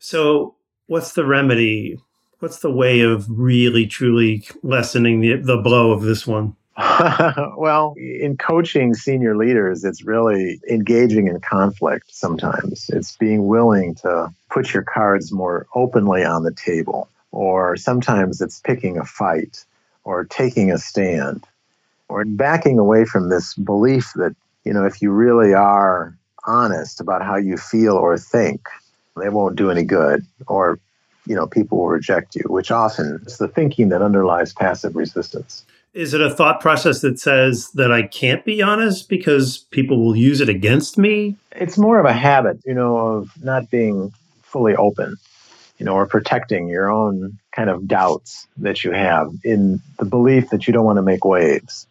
[0.00, 0.54] So,
[0.86, 1.98] what's the remedy?
[2.40, 6.54] What's the way of really, truly lessening the, the blow of this one?
[7.56, 12.88] well, in coaching senior leaders, it's really engaging in conflict sometimes.
[12.90, 18.60] It's being willing to put your cards more openly on the table, or sometimes it's
[18.60, 19.64] picking a fight
[20.04, 21.44] or taking a stand
[22.08, 26.14] or backing away from this belief that you know, if you really are
[26.46, 28.68] honest about how you feel or think,
[29.16, 30.78] they won't do any good or
[31.26, 35.64] you know people will reject you which often is the thinking that underlies passive resistance
[35.94, 40.16] is it a thought process that says that i can't be honest because people will
[40.16, 41.36] use it against me?
[41.52, 45.16] It's more of a habit you know of not being fully open
[45.78, 50.50] you know or protecting your own kind of doubts that you have in the belief
[50.50, 51.86] that you don't want to make waves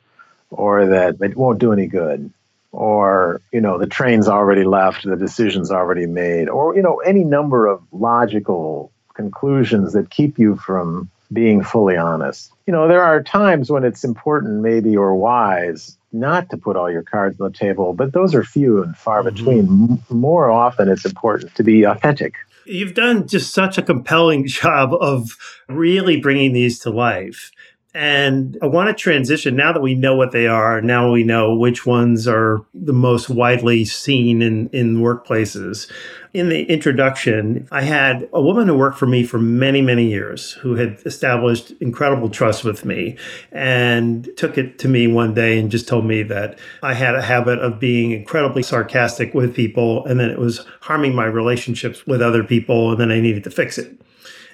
[0.50, 2.32] or that it won't do any good
[2.72, 7.24] or you know the train's already left the decision's already made or you know any
[7.24, 13.22] number of logical conclusions that keep you from being fully honest you know there are
[13.22, 17.58] times when it's important maybe or wise not to put all your cards on the
[17.58, 19.36] table but those are few and far mm-hmm.
[19.36, 22.36] between more often it's important to be authentic
[22.70, 25.38] You've done just such a compelling job of
[25.70, 27.52] really bringing these to life.
[27.98, 31.56] And I want to transition now that we know what they are, now we know
[31.56, 35.92] which ones are the most widely seen in, in workplaces.
[36.32, 40.52] In the introduction, I had a woman who worked for me for many, many years
[40.52, 43.18] who had established incredible trust with me
[43.52, 47.24] and took it to me one day and just told me that I had a
[47.24, 52.22] habit of being incredibly sarcastic with people and then it was harming my relationships with
[52.22, 54.00] other people and then I needed to fix it.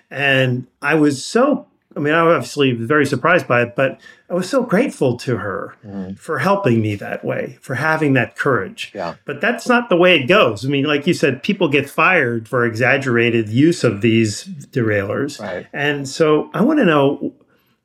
[0.10, 4.00] And I was so I mean, I was obviously was very surprised by it, but
[4.30, 6.18] I was so grateful to her mm.
[6.18, 8.92] for helping me that way, for having that courage.
[8.94, 9.16] Yeah.
[9.26, 10.66] But that's not the way it goes.
[10.66, 15.40] I mean, like you said, people get fired for exaggerated use of these derailers.
[15.40, 15.68] Right.
[15.74, 17.34] And so I want to know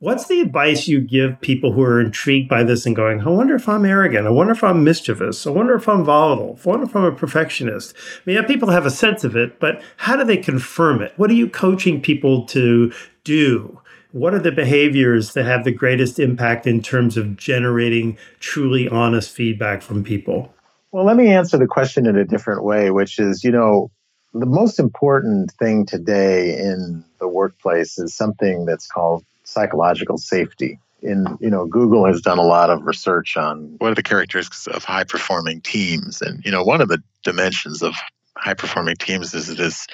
[0.00, 3.56] What's the advice you give people who are intrigued by this and going, I wonder
[3.56, 4.28] if I'm arrogant.
[4.28, 5.44] I wonder if I'm mischievous.
[5.44, 6.56] I wonder if I'm volatile.
[6.64, 7.96] I wonder if I'm a perfectionist.
[7.96, 11.14] I mean, yeah, people have a sense of it, but how do they confirm it?
[11.16, 12.92] What are you coaching people to
[13.24, 13.80] do?
[14.12, 19.30] What are the behaviors that have the greatest impact in terms of generating truly honest
[19.30, 20.54] feedback from people?
[20.92, 23.90] Well, let me answer the question in a different way, which is, you know,
[24.32, 30.78] the most important thing today in the workplace is something that's called psychological safety.
[31.02, 34.66] In you know, Google has done a lot of research on what are the characteristics
[34.66, 37.94] of high performing teams, and you know, one of the dimensions of
[38.36, 39.86] high performing teams is this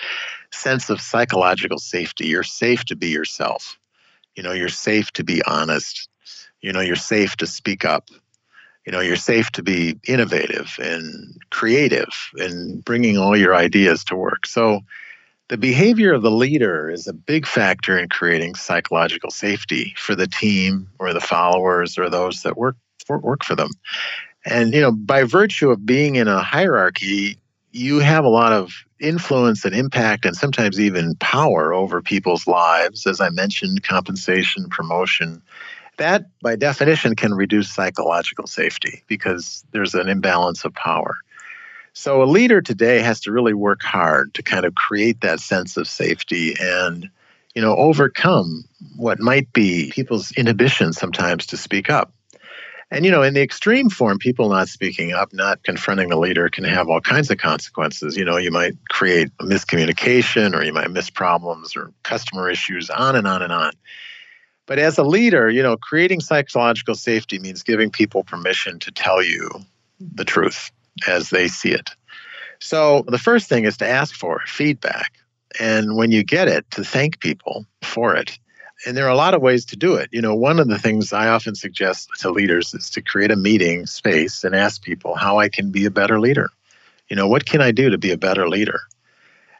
[0.50, 2.28] sense of psychological safety.
[2.28, 3.78] You're safe to be yourself.
[4.36, 6.08] You know, you're safe to be honest.
[6.60, 8.08] You know, you're safe to speak up.
[8.86, 14.16] You know, you're safe to be innovative and creative and bringing all your ideas to
[14.16, 14.46] work.
[14.46, 14.80] So,
[15.48, 20.26] the behavior of the leader is a big factor in creating psychological safety for the
[20.26, 22.76] team or the followers or those that work
[23.06, 23.68] for, work for them.
[24.46, 27.38] And you know, by virtue of being in a hierarchy,
[27.72, 28.72] you have a lot of
[29.04, 35.42] influence and impact and sometimes even power over people's lives as I mentioned compensation, promotion.
[35.98, 41.16] That by definition can reduce psychological safety because there's an imbalance of power.
[41.92, 45.76] So a leader today has to really work hard to kind of create that sense
[45.76, 47.08] of safety and
[47.54, 48.64] you know overcome
[48.96, 52.12] what might be people's inhibition sometimes to speak up.
[52.94, 56.48] And you know, in the extreme form, people not speaking up, not confronting the leader
[56.48, 58.16] can have all kinds of consequences.
[58.16, 63.16] You know, you might create miscommunication or you might miss problems or customer issues, on
[63.16, 63.72] and on and on.
[64.66, 69.20] But as a leader, you know, creating psychological safety means giving people permission to tell
[69.20, 69.50] you
[69.98, 70.70] the truth
[71.08, 71.90] as they see it.
[72.60, 75.14] So the first thing is to ask for feedback.
[75.58, 78.38] And when you get it, to thank people for it.
[78.86, 80.08] And there are a lot of ways to do it.
[80.12, 83.36] You know, one of the things I often suggest to leaders is to create a
[83.36, 86.50] meeting space and ask people how I can be a better leader.
[87.08, 88.80] You know, what can I do to be a better leader?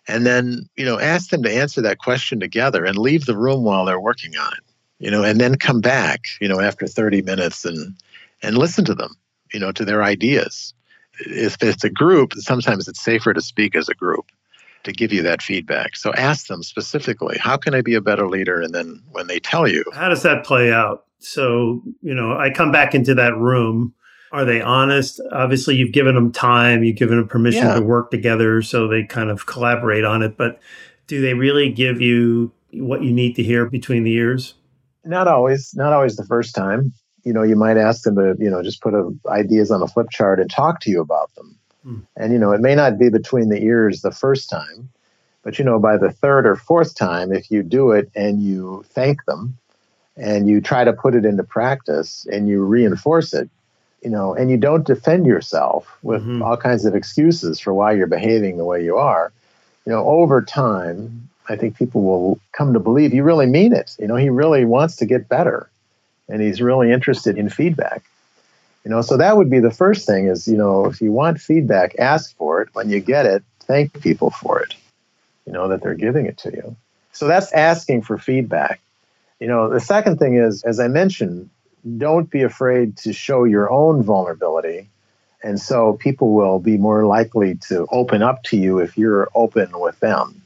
[0.06, 3.64] And then, you know, ask them to answer that question together and leave the room
[3.64, 4.64] while they're working on it.
[4.98, 7.94] You know, and then come back, you know, after 30 minutes and
[8.42, 9.14] and listen to them,
[9.52, 10.74] you know, to their ideas
[11.20, 14.26] if it's a group, sometimes it's safer to speak as a group
[14.84, 15.96] to give you that feedback.
[15.96, 18.60] So ask them specifically, how can I be a better leader?
[18.60, 21.04] And then when they tell you, how does that play out?
[21.18, 23.94] So, you know, I come back into that room.
[24.32, 25.20] Are they honest?
[25.32, 27.74] Obviously, you've given them time, you've given them permission yeah.
[27.74, 30.36] to work together so they kind of collaborate on it.
[30.36, 30.60] But
[31.06, 34.54] do they really give you what you need to hear between the ears?
[35.04, 36.92] Not always, not always the first time
[37.24, 39.86] you know, you might ask them to, you know, just put a, ideas on a
[39.86, 41.58] flip chart and talk to you about them.
[41.84, 42.00] Hmm.
[42.16, 44.90] And, you know, it may not be between the ears the first time,
[45.42, 48.84] but, you know, by the third or fourth time, if you do it and you
[48.88, 49.58] thank them
[50.16, 53.50] and you try to put it into practice and you reinforce it,
[54.02, 56.42] you know, and you don't defend yourself with mm-hmm.
[56.42, 59.32] all kinds of excuses for why you're behaving the way you are,
[59.86, 63.94] you know, over time, I think people will come to believe you really mean it.
[63.98, 65.68] You know, he really wants to get better
[66.28, 68.02] and he's really interested in feedback.
[68.84, 71.40] You know, so that would be the first thing is, you know, if you want
[71.40, 72.68] feedback, ask for it.
[72.74, 74.74] When you get it, thank people for it,
[75.46, 76.76] you know, that they're giving it to you.
[77.12, 78.80] So that's asking for feedback.
[79.40, 81.48] You know, the second thing is, as I mentioned,
[81.96, 84.90] don't be afraid to show your own vulnerability.
[85.42, 89.78] And so people will be more likely to open up to you if you're open
[89.78, 90.42] with them.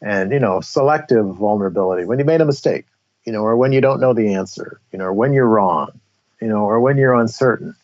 [0.00, 2.04] And, you know, selective vulnerability.
[2.04, 2.86] When you made a mistake,
[3.24, 5.99] you know, or when you don't know the answer, you know, or when you're wrong,
[6.40, 7.74] you know, or when you're uncertain.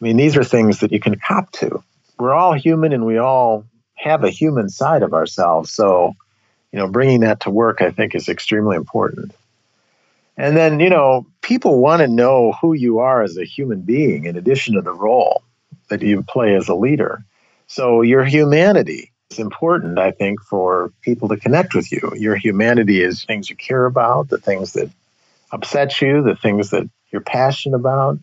[0.00, 1.82] I mean, these are things that you can cop to.
[2.18, 5.72] We're all human and we all have a human side of ourselves.
[5.72, 6.14] So,
[6.72, 9.32] you know, bringing that to work, I think, is extremely important.
[10.36, 14.24] And then, you know, people want to know who you are as a human being
[14.24, 15.42] in addition to the role
[15.88, 17.24] that you play as a leader.
[17.66, 22.12] So, your humanity is important, I think, for people to connect with you.
[22.16, 24.90] Your humanity is things you care about, the things that
[25.52, 28.18] upset you, the things that you're passionate about,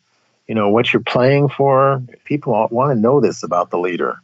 [0.48, 2.04] you know, what you're playing for.
[2.26, 4.22] People want to know this about the leader.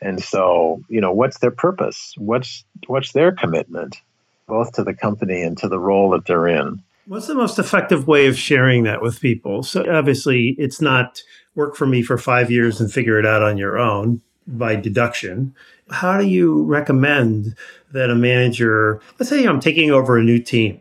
[0.00, 2.14] And so, you know, what's their purpose?
[2.16, 4.00] What's what's their commitment,
[4.46, 6.82] both to the company and to the role that they're in?
[7.06, 9.64] What's the most effective way of sharing that with people?
[9.64, 11.22] So obviously, it's not
[11.56, 15.52] work for me for five years and figure it out on your own by deduction.
[15.90, 17.56] How do you recommend
[17.92, 20.80] that a manager, let's say I'm taking over a new team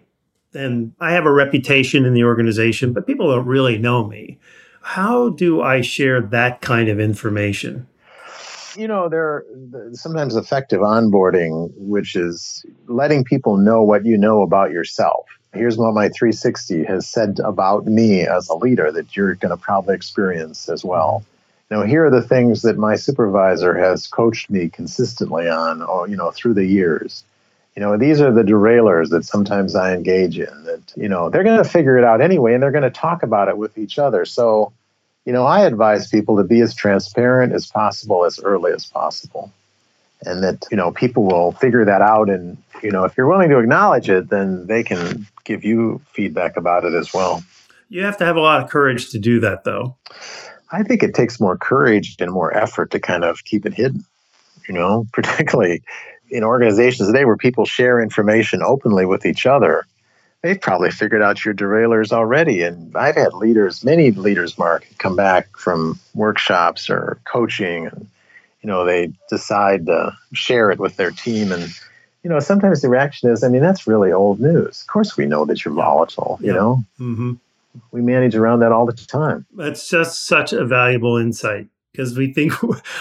[0.55, 4.39] and I have a reputation in the organization, but people don't really know me.
[4.81, 7.87] How do I share that kind of information?
[8.75, 9.45] You know, there are
[9.93, 15.25] sometimes effective onboarding, which is letting people know what you know about yourself
[15.55, 19.57] Here's what my 360 has said about me as a leader that you're going to
[19.57, 21.23] probably experience as well.
[21.71, 26.17] Now, here are the things that my supervisor has coached me consistently on, or, you
[26.17, 27.23] know, through the years.
[27.75, 31.43] You know, these are the derailers that sometimes I engage in that, you know, they're
[31.43, 33.99] going to figure it out anyway and they're going to talk about it with each
[33.99, 34.23] other.
[34.23, 34.71] So,
[35.25, 39.51] you know, I advise people to be as transparent as possible as early as possible.
[40.25, 42.29] And that, you know, people will figure that out.
[42.29, 46.55] And, you know, if you're willing to acknowledge it, then they can give you feedback
[46.55, 47.43] about it as well.
[47.89, 49.97] You have to have a lot of courage to do that, though.
[50.71, 54.05] I think it takes more courage and more effort to kind of keep it hidden,
[54.67, 55.83] you know, particularly
[56.35, 59.85] in organizations today where people share information openly with each other
[60.45, 62.61] they've probably figured out your derailers already.
[62.61, 68.07] And I've had leaders, many leaders, Mark, come back from workshops or coaching, and
[68.61, 71.51] you know they decide to share it with their team.
[71.51, 71.73] And
[72.23, 74.81] you know sometimes the reaction is, I mean, that's really old news.
[74.81, 76.37] Of course, we know that you're volatile.
[76.39, 77.33] You know, mm-hmm.
[77.91, 79.47] we manage around that all the time.
[79.55, 82.53] That's just such a valuable insight because we think,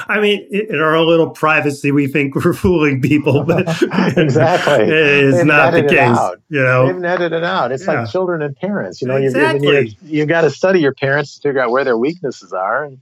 [0.09, 3.69] I mean, in our little privacy, we think we're fooling people, but
[4.17, 6.19] exactly, it's They've not the case.
[6.49, 7.73] You know, they've netted it out.
[7.73, 8.03] It's yeah.
[8.03, 9.03] like children and parents.
[9.03, 9.97] You know, exactly.
[10.03, 13.01] you you got to study your parents to figure out where their weaknesses are, and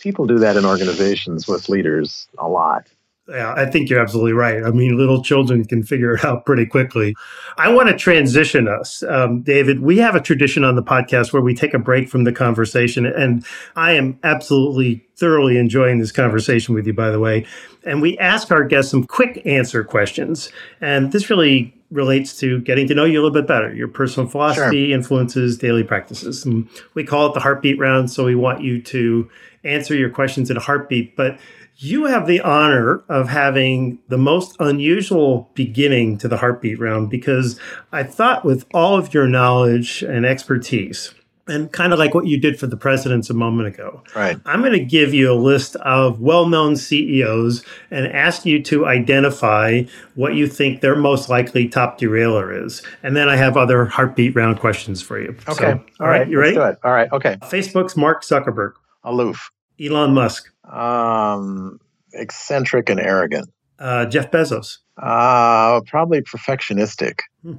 [0.00, 2.86] people do that in organizations with leaders a lot.
[3.32, 4.62] Yeah, I think you're absolutely right.
[4.62, 7.14] I mean, little children can figure it out pretty quickly.
[7.56, 9.80] I want to transition us, um, David.
[9.80, 13.06] We have a tradition on the podcast where we take a break from the conversation,
[13.06, 17.46] and I am absolutely thoroughly enjoying this conversation with you, by the way.
[17.84, 20.50] And we ask our guests some quick answer questions,
[20.82, 24.28] and this really relates to getting to know you a little bit better, your personal
[24.28, 24.94] philosophy, sure.
[24.94, 26.44] influences, daily practices.
[26.44, 29.30] And we call it the heartbeat round, so we want you to
[29.64, 31.38] answer your questions in a heartbeat, but
[31.82, 37.58] you have the honor of having the most unusual beginning to the heartbeat round because
[37.90, 41.12] I thought, with all of your knowledge and expertise,
[41.48, 44.02] and kind of like what you did for the presidents a moment ago.
[44.14, 44.38] Right.
[44.46, 49.82] I'm going to give you a list of well-known CEOs and ask you to identify
[50.14, 52.80] what you think their most likely top derailer is.
[53.02, 55.36] And then I have other heartbeat round questions for you.
[55.48, 55.54] Okay.
[55.54, 56.20] So, all, all right.
[56.20, 56.28] right.
[56.28, 56.56] You ready?
[56.56, 57.10] All right.
[57.10, 57.36] Okay.
[57.42, 58.74] Facebook's Mark Zuckerberg.
[59.02, 59.50] Aloof.
[59.80, 60.51] Elon Musk.
[60.64, 61.80] Um,
[62.12, 63.52] eccentric and arrogant.
[63.78, 64.78] Uh, Jeff Bezos.
[64.96, 67.20] Uh, probably perfectionistic.
[67.42, 67.56] Hmm.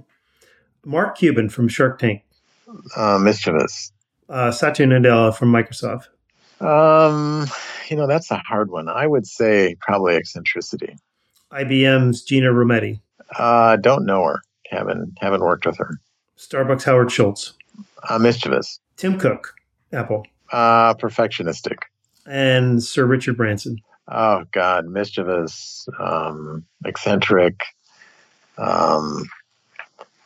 [0.86, 2.24] Mark Cuban from Shark Tank.
[2.96, 3.92] Uh, mischievous.
[4.30, 6.08] Uh, Satya Nadella from Microsoft.
[6.62, 7.48] Um,
[7.90, 8.88] you know, that's a hard one.
[8.88, 10.96] I would say probably eccentricity.
[11.52, 13.00] IBM's Ginni Rometty.
[13.38, 14.42] Uh, don't know her.
[14.70, 16.00] Haven't haven't worked with her.
[16.38, 17.54] Starbucks Howard Schultz.
[18.10, 18.80] Uh, mischievous.
[18.98, 19.54] Tim Cook,
[19.92, 20.26] Apple.
[20.52, 21.78] Uh, perfectionistic
[22.26, 23.78] and Sir Richard Branson?
[24.08, 27.60] Oh God, mischievous, um, eccentric,
[28.58, 29.26] um,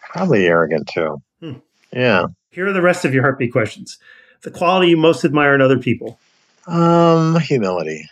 [0.02, 1.22] probably arrogant too.
[1.40, 1.54] Hmm.
[1.94, 2.28] Yeah.
[2.50, 3.98] Here are the rest of your heartbeat questions.
[4.42, 6.20] The quality you most admire in other people.
[6.66, 8.10] Um, humility.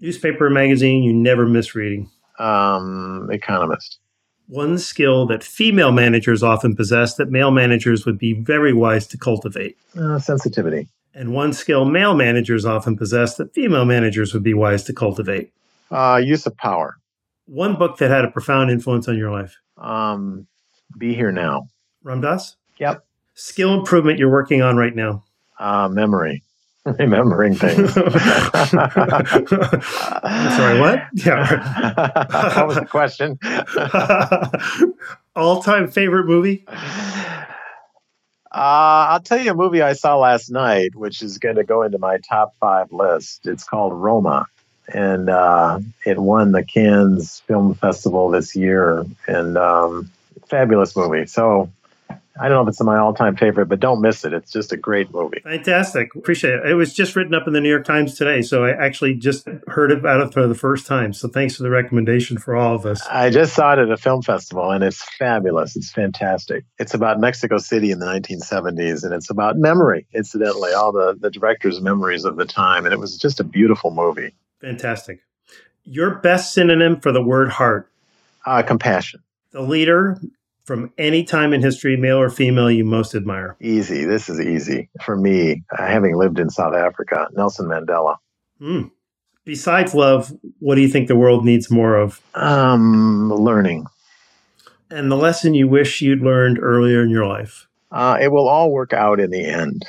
[0.00, 2.10] Newspaper or magazine you never miss reading.
[2.38, 3.98] Um, Economist.
[4.48, 9.18] One skill that female managers often possess that male managers would be very wise to
[9.18, 9.76] cultivate.
[9.98, 14.84] Uh, sensitivity and one skill male managers often possess that female managers would be wise
[14.84, 15.50] to cultivate?
[15.90, 16.98] Uh, use of power.
[17.46, 19.56] One book that had a profound influence on your life?
[19.78, 20.46] Um,
[20.98, 21.68] Be Here Now.
[22.04, 22.56] Ram Dass?
[22.78, 23.04] Yep.
[23.34, 25.24] Skill improvement you're working on right now?
[25.58, 26.42] Uh, memory.
[26.84, 27.92] Remembering things.
[27.94, 28.04] Sorry,
[30.80, 31.02] what?
[31.14, 32.54] Yeah.
[32.56, 33.38] what was the question?
[35.34, 36.64] All time favorite movie?
[38.56, 41.82] Uh, I'll tell you a movie I saw last night, which is going to go
[41.82, 43.46] into my top five list.
[43.46, 44.46] It's called Roma,
[44.88, 49.04] and uh, it won the Cannes Film Festival this year.
[49.26, 50.10] And um,
[50.46, 51.26] fabulous movie.
[51.26, 51.70] So
[52.38, 54.32] I don't know if it's my all-time favorite, but don't miss it.
[54.32, 55.40] It's just a great movie.
[55.40, 56.14] Fantastic.
[56.14, 56.66] Appreciate it.
[56.66, 59.48] It was just written up in the New York Times today, so I actually just
[59.68, 61.12] heard about it for the first time.
[61.12, 63.06] So thanks for the recommendation for all of us.
[63.06, 65.76] I just saw it at a film festival, and it's fabulous.
[65.76, 66.64] It's fantastic.
[66.78, 71.30] It's about Mexico City in the 1970s, and it's about memory, incidentally, all the, the
[71.30, 72.84] director's memories of the time.
[72.84, 74.34] And it was just a beautiful movie.
[74.60, 75.20] Fantastic.
[75.84, 77.90] Your best synonym for the word heart?
[78.44, 79.22] Uh, compassion.
[79.52, 80.20] The leader
[80.66, 83.56] from any time in history, male or female, you most admire?
[83.60, 84.04] Easy.
[84.04, 87.28] This is easy for me, having lived in South Africa.
[87.32, 88.16] Nelson Mandela.
[88.60, 88.90] Mm.
[89.44, 92.20] Besides love, what do you think the world needs more of?
[92.34, 93.86] Um, learning.
[94.90, 97.68] And the lesson you wish you'd learned earlier in your life?
[97.92, 99.84] Uh, it will all work out in the end.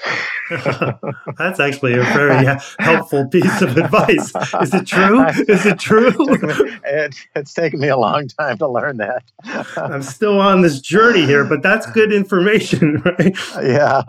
[1.37, 2.45] That's actually a very
[2.79, 4.33] helpful piece of advice.
[4.61, 5.25] Is it true?
[5.25, 6.13] Is it true?
[6.85, 9.23] it, it's taken me a long time to learn that.
[9.77, 13.37] I'm still on this journey here, but that's good information, right?
[13.61, 14.03] Yeah.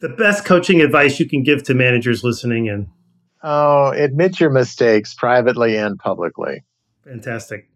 [0.00, 2.88] The best coaching advice you can give to managers listening in.
[3.42, 6.64] Oh, admit your mistakes privately and publicly.
[7.04, 7.70] Fantastic.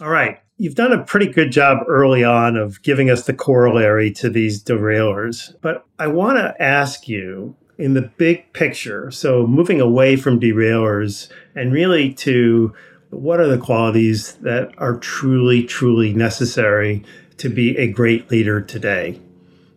[0.00, 0.40] All right.
[0.56, 4.62] You've done a pretty good job early on of giving us the corollary to these
[4.62, 9.10] derailers, but I want to ask you in the big picture.
[9.10, 12.72] So, moving away from derailers and really to
[13.10, 17.04] what are the qualities that are truly, truly necessary
[17.38, 19.20] to be a great leader today?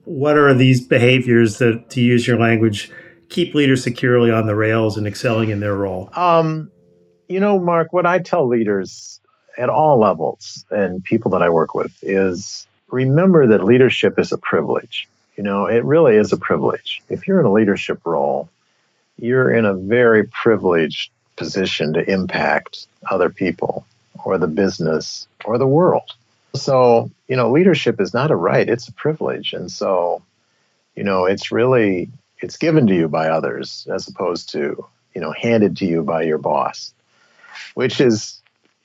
[0.06, 2.92] What are these behaviors that, to use your language,
[3.30, 6.10] keep leaders securely on the rails and excelling in their role?
[6.16, 6.72] Um,
[7.28, 9.20] you know, Mark, what I tell leaders
[9.58, 14.38] at all levels and people that I work with is remember that leadership is a
[14.38, 15.08] privilege.
[15.36, 17.02] You know, it really is a privilege.
[17.10, 18.50] If you're in a leadership role,
[19.18, 23.86] you're in a very privileged position to impact other people
[24.24, 26.12] or the business or the world.
[26.56, 29.54] So, you know, leadership is not a right, it's a privilege.
[29.54, 30.24] And so,
[30.96, 35.32] you know, it's really it's given to you by others as opposed to, you know,
[35.32, 36.94] handed to you by your boss.
[37.74, 38.37] Which is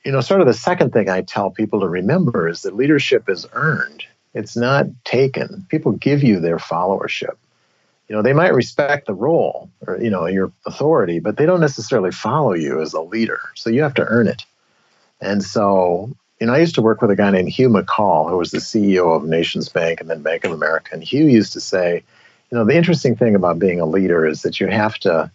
[0.03, 3.29] you know, sort of the second thing I tell people to remember is that leadership
[3.29, 4.03] is earned.
[4.33, 5.65] It's not taken.
[5.69, 7.35] People give you their followership.
[8.09, 11.61] You know, they might respect the role or, you know, your authority, but they don't
[11.61, 13.39] necessarily follow you as a leader.
[13.55, 14.43] So you have to earn it.
[15.21, 18.37] And so, you know, I used to work with a guy named Hugh McColl, who
[18.37, 20.89] was the CEO of Nations Bank and then Bank of America.
[20.91, 22.03] And Hugh used to say,
[22.51, 25.31] you know, the interesting thing about being a leader is that you have to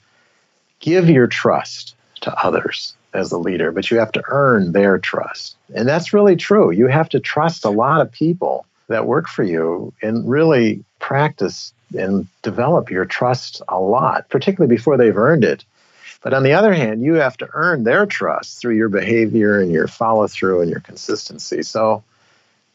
[0.81, 5.57] give your trust to others as a leader, but you have to earn their trust.
[5.75, 6.71] And that's really true.
[6.71, 11.73] You have to trust a lot of people that work for you and really practice
[11.97, 15.65] and develop your trust a lot, particularly before they've earned it.
[16.23, 19.71] But on the other hand, you have to earn their trust through your behavior and
[19.71, 21.63] your follow through and your consistency.
[21.63, 22.03] So,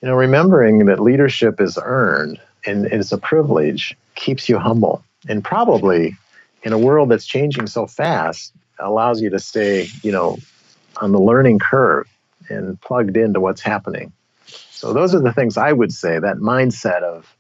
[0.02, 5.04] you know, remembering that leadership is earned and it's a privilege keeps you humble.
[5.28, 6.16] And probably
[6.64, 10.38] in a world that's changing so fast, allows you to stay, you know,
[10.98, 12.08] on the learning curve
[12.50, 14.12] and plugged into what's happening.
[14.46, 16.20] So those are the things I would say.
[16.20, 17.34] That mindset of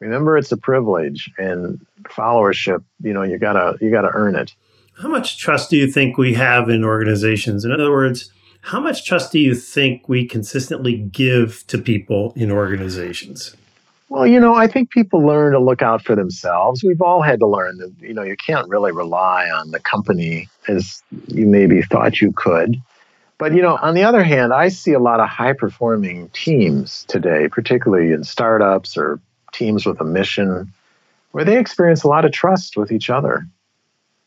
[0.00, 2.82] remember it's a privilege and followership.
[3.02, 4.54] You know, you gotta you gotta earn it.
[5.00, 7.64] How much trust do you think we have in organizations?
[7.64, 8.32] In other words,
[8.62, 13.56] how much trust do you think we consistently give to people in organizations?
[14.10, 16.82] Well, you know, I think people learn to look out for themselves.
[16.82, 20.48] We've all had to learn that, you know, you can't really rely on the company
[20.66, 22.76] as you maybe thought you could.
[23.36, 27.04] But, you know, on the other hand, I see a lot of high performing teams
[27.04, 29.20] today, particularly in startups or
[29.52, 30.72] teams with a mission,
[31.32, 33.46] where they experience a lot of trust with each other.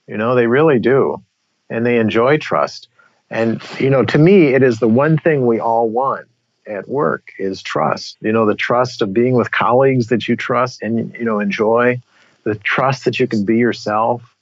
[0.07, 1.23] You know, they really do.
[1.69, 2.87] And they enjoy trust.
[3.31, 6.27] And, you know, to me, it is the one thing we all want
[6.67, 8.17] at work is trust.
[8.21, 12.01] You know, the trust of being with colleagues that you trust and you know enjoy,
[12.43, 14.35] the trust that you can be yourself.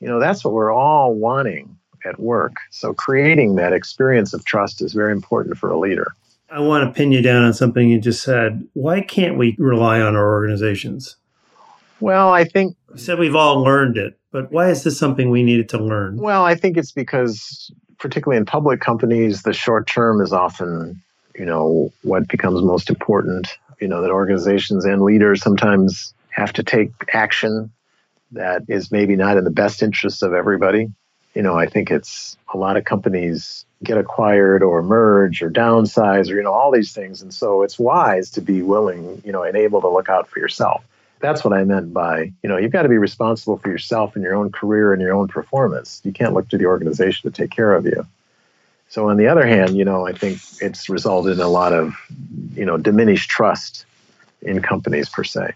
[0.00, 2.56] You know, that's what we're all wanting at work.
[2.70, 6.14] So creating that experience of trust is very important for a leader.
[6.50, 8.66] I want to pin you down on something you just said.
[8.72, 11.16] Why can't we rely on our organizations?
[12.00, 15.42] Well, I think you said we've all learned it, but why is this something we
[15.42, 16.16] needed to learn?
[16.16, 21.02] Well, I think it's because particularly in public companies, the short term is often
[21.40, 23.48] you know what becomes most important
[23.80, 27.72] you know that organizations and leaders sometimes have to take action
[28.32, 30.86] that is maybe not in the best interest of everybody.
[31.34, 36.30] You know i think it's a lot of companies get acquired or merge or downsize
[36.30, 37.22] or you know all these things.
[37.22, 40.40] And so it's wise to be willing you know and able to look out for
[40.40, 40.84] yourself.
[41.20, 44.22] That's what i meant by you know you've got to be responsible for yourself and
[44.22, 46.02] your own career and your own performance.
[46.04, 48.06] You can't look to the organization to take care of you
[48.90, 51.94] so on the other hand, you know, I think it's resulted in a lot of,
[52.54, 53.86] you know, diminished trust
[54.42, 55.52] in companies per se.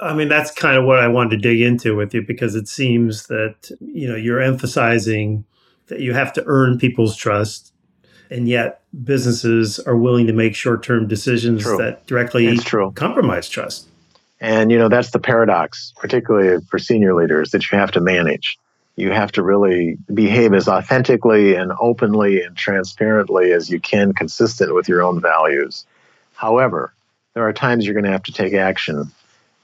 [0.00, 2.68] I mean, that's kind of what I wanted to dig into with you because it
[2.68, 5.44] seems that, you know, you're emphasizing
[5.88, 7.74] that you have to earn people's trust
[8.30, 11.76] and yet businesses are willing to make short-term decisions true.
[11.76, 12.56] that directly
[12.94, 13.88] compromise trust.
[14.40, 18.58] And you know, that's the paradox, particularly for senior leaders that you have to manage
[18.96, 24.74] you have to really behave as authentically and openly and transparently as you can, consistent
[24.74, 25.86] with your own values.
[26.34, 26.92] However,
[27.34, 29.10] there are times you're going to have to take action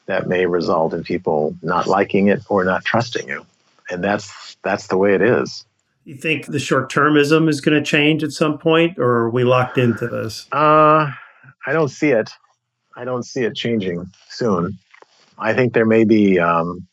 [0.06, 3.44] that may result in people not liking it or not trusting you.
[3.90, 5.64] And that's that's the way it is.
[6.04, 9.44] You think the short termism is going to change at some point, or are we
[9.44, 10.46] locked into this?
[10.50, 11.10] Uh,
[11.66, 12.30] I don't see it.
[12.96, 14.78] I don't see it changing soon.
[15.38, 16.86] I think there may be, um,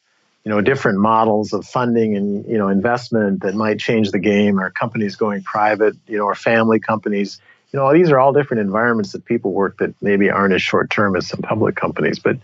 [0.46, 4.60] you know, different models of funding and you know investment that might change the game,
[4.60, 7.42] or companies going private, you know, or family companies.
[7.74, 10.90] You know, these are all different environments that people work that maybe aren't as short
[10.90, 12.38] term as some public companies, but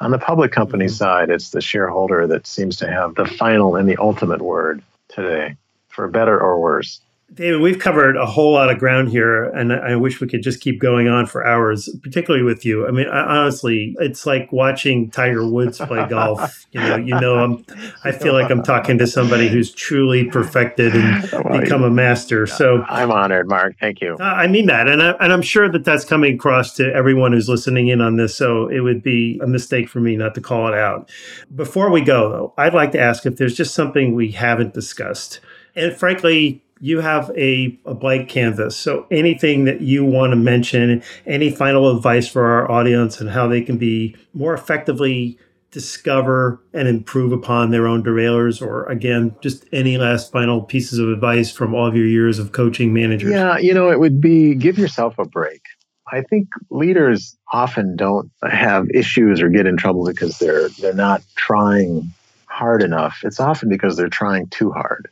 [0.00, 0.92] on the public company mm-hmm.
[0.92, 5.56] side, it's the shareholder that seems to have the final and the ultimate word today,
[5.88, 7.00] for better or worse.
[7.34, 10.60] David, we've covered a whole lot of ground here, and I wish we could just
[10.60, 12.86] keep going on for hours, particularly with you.
[12.86, 16.64] I mean, I, honestly, it's like watching Tiger Woods play golf.
[16.70, 17.66] You know, you know, I'm,
[18.04, 22.46] I feel like I'm talking to somebody who's truly perfected and well, become a master.
[22.46, 23.74] So I'm honored, Mark.
[23.80, 24.16] Thank you.
[24.20, 27.48] I mean that, and I, and I'm sure that that's coming across to everyone who's
[27.48, 28.36] listening in on this.
[28.36, 31.10] So it would be a mistake for me not to call it out.
[31.54, 35.40] Before we go, though, I'd like to ask if there's just something we haven't discussed,
[35.74, 38.76] and frankly you have a, a blank canvas.
[38.76, 43.48] So anything that you want to mention, any final advice for our audience and how
[43.48, 45.38] they can be more effectively
[45.70, 51.08] discover and improve upon their own derailers or again just any last final pieces of
[51.10, 53.32] advice from all of your years of coaching managers?
[53.32, 55.62] Yeah you know it would be give yourself a break.
[56.10, 61.22] I think leaders often don't have issues or get in trouble because they're they're not
[61.34, 62.12] trying
[62.46, 63.18] hard enough.
[63.24, 65.10] It's often because they're trying too hard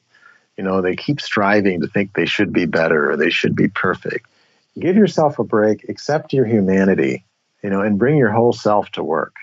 [0.56, 3.68] you know, they keep striving to think they should be better or they should be
[3.68, 4.26] perfect.
[4.78, 7.24] Give yourself a break, accept your humanity,
[7.62, 9.34] you know, and bring your whole self to work.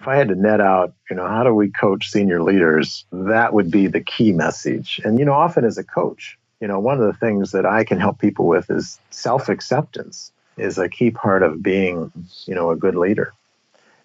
[0.00, 3.04] If I had to net out, you know, how do we coach senior leaders?
[3.12, 5.00] That would be the key message.
[5.04, 7.84] And, you know, often as a coach, you know, one of the things that I
[7.84, 12.12] can help people with is self acceptance is a key part of being,
[12.46, 13.32] you know, a good leader.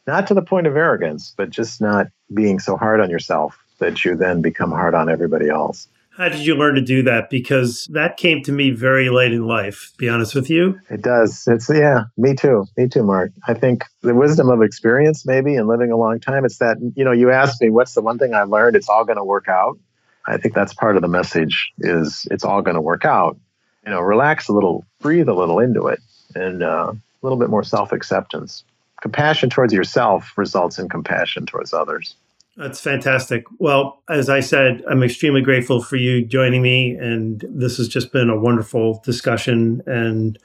[0.05, 4.05] Not to the point of arrogance, but just not being so hard on yourself that
[4.05, 5.87] you then become hard on everybody else.
[6.17, 7.29] How did you learn to do that?
[7.29, 10.79] Because that came to me very late in life, be honest with you.
[10.89, 11.47] It does.
[11.47, 12.65] It's, yeah, me too.
[12.75, 13.31] Me too, Mark.
[13.47, 17.05] I think the wisdom of experience, maybe, and living a long time, it's that, you
[17.05, 18.75] know, you asked me, what's the one thing I learned?
[18.75, 19.77] It's all going to work out.
[20.25, 23.37] I think that's part of the message is it's all going to work out.
[23.85, 25.99] You know, relax a little, breathe a little into it,
[26.33, 28.63] and uh, a little bit more self acceptance.
[29.03, 32.15] Compassion towards yourself results in compassion towards others.
[32.57, 33.45] That's fantastic.
[33.59, 36.95] Well, as I said, I'm extremely grateful for you joining me.
[36.95, 39.83] And this has just been a wonderful discussion.
[39.85, 40.39] And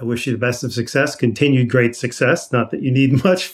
[0.00, 2.50] I wish you the best of success, continued great success.
[2.50, 3.52] Not that you need much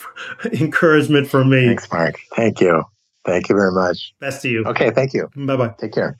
[0.52, 1.66] encouragement from me.
[1.66, 2.18] Thanks, Mark.
[2.34, 2.82] Thank you.
[3.26, 4.14] Thank you very much.
[4.20, 4.64] Best to you.
[4.64, 4.90] Okay.
[4.90, 5.28] Thank you.
[5.36, 5.74] Bye bye.
[5.78, 6.16] Take care.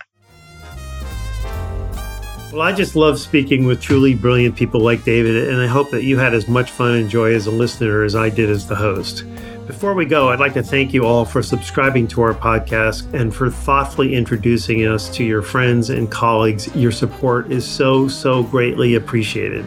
[2.53, 6.03] Well, I just love speaking with truly brilliant people like David, and I hope that
[6.03, 8.75] you had as much fun and joy as a listener as I did as the
[8.75, 9.25] host.
[9.69, 13.33] Before we go, I'd like to thank you all for subscribing to our podcast and
[13.33, 16.75] for thoughtfully introducing us to your friends and colleagues.
[16.75, 19.67] Your support is so, so greatly appreciated.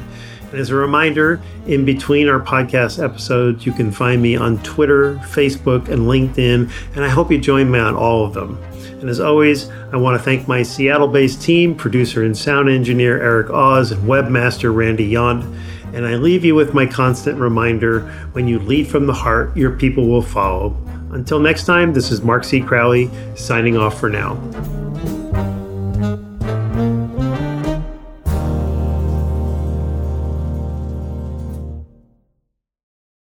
[0.49, 5.17] And as a reminder, in between our podcast episodes, you can find me on Twitter,
[5.17, 8.59] Facebook, and LinkedIn, and I hope you join me on all of them.
[9.01, 13.21] And as always, I want to thank my Seattle based team, producer and sound engineer
[13.21, 15.45] Eric Oz, and webmaster Randy Yont.
[15.93, 19.71] And I leave you with my constant reminder when you lead from the heart, your
[19.71, 20.75] people will follow.
[21.11, 22.61] Until next time, this is Mark C.
[22.61, 24.35] Crowley signing off for now.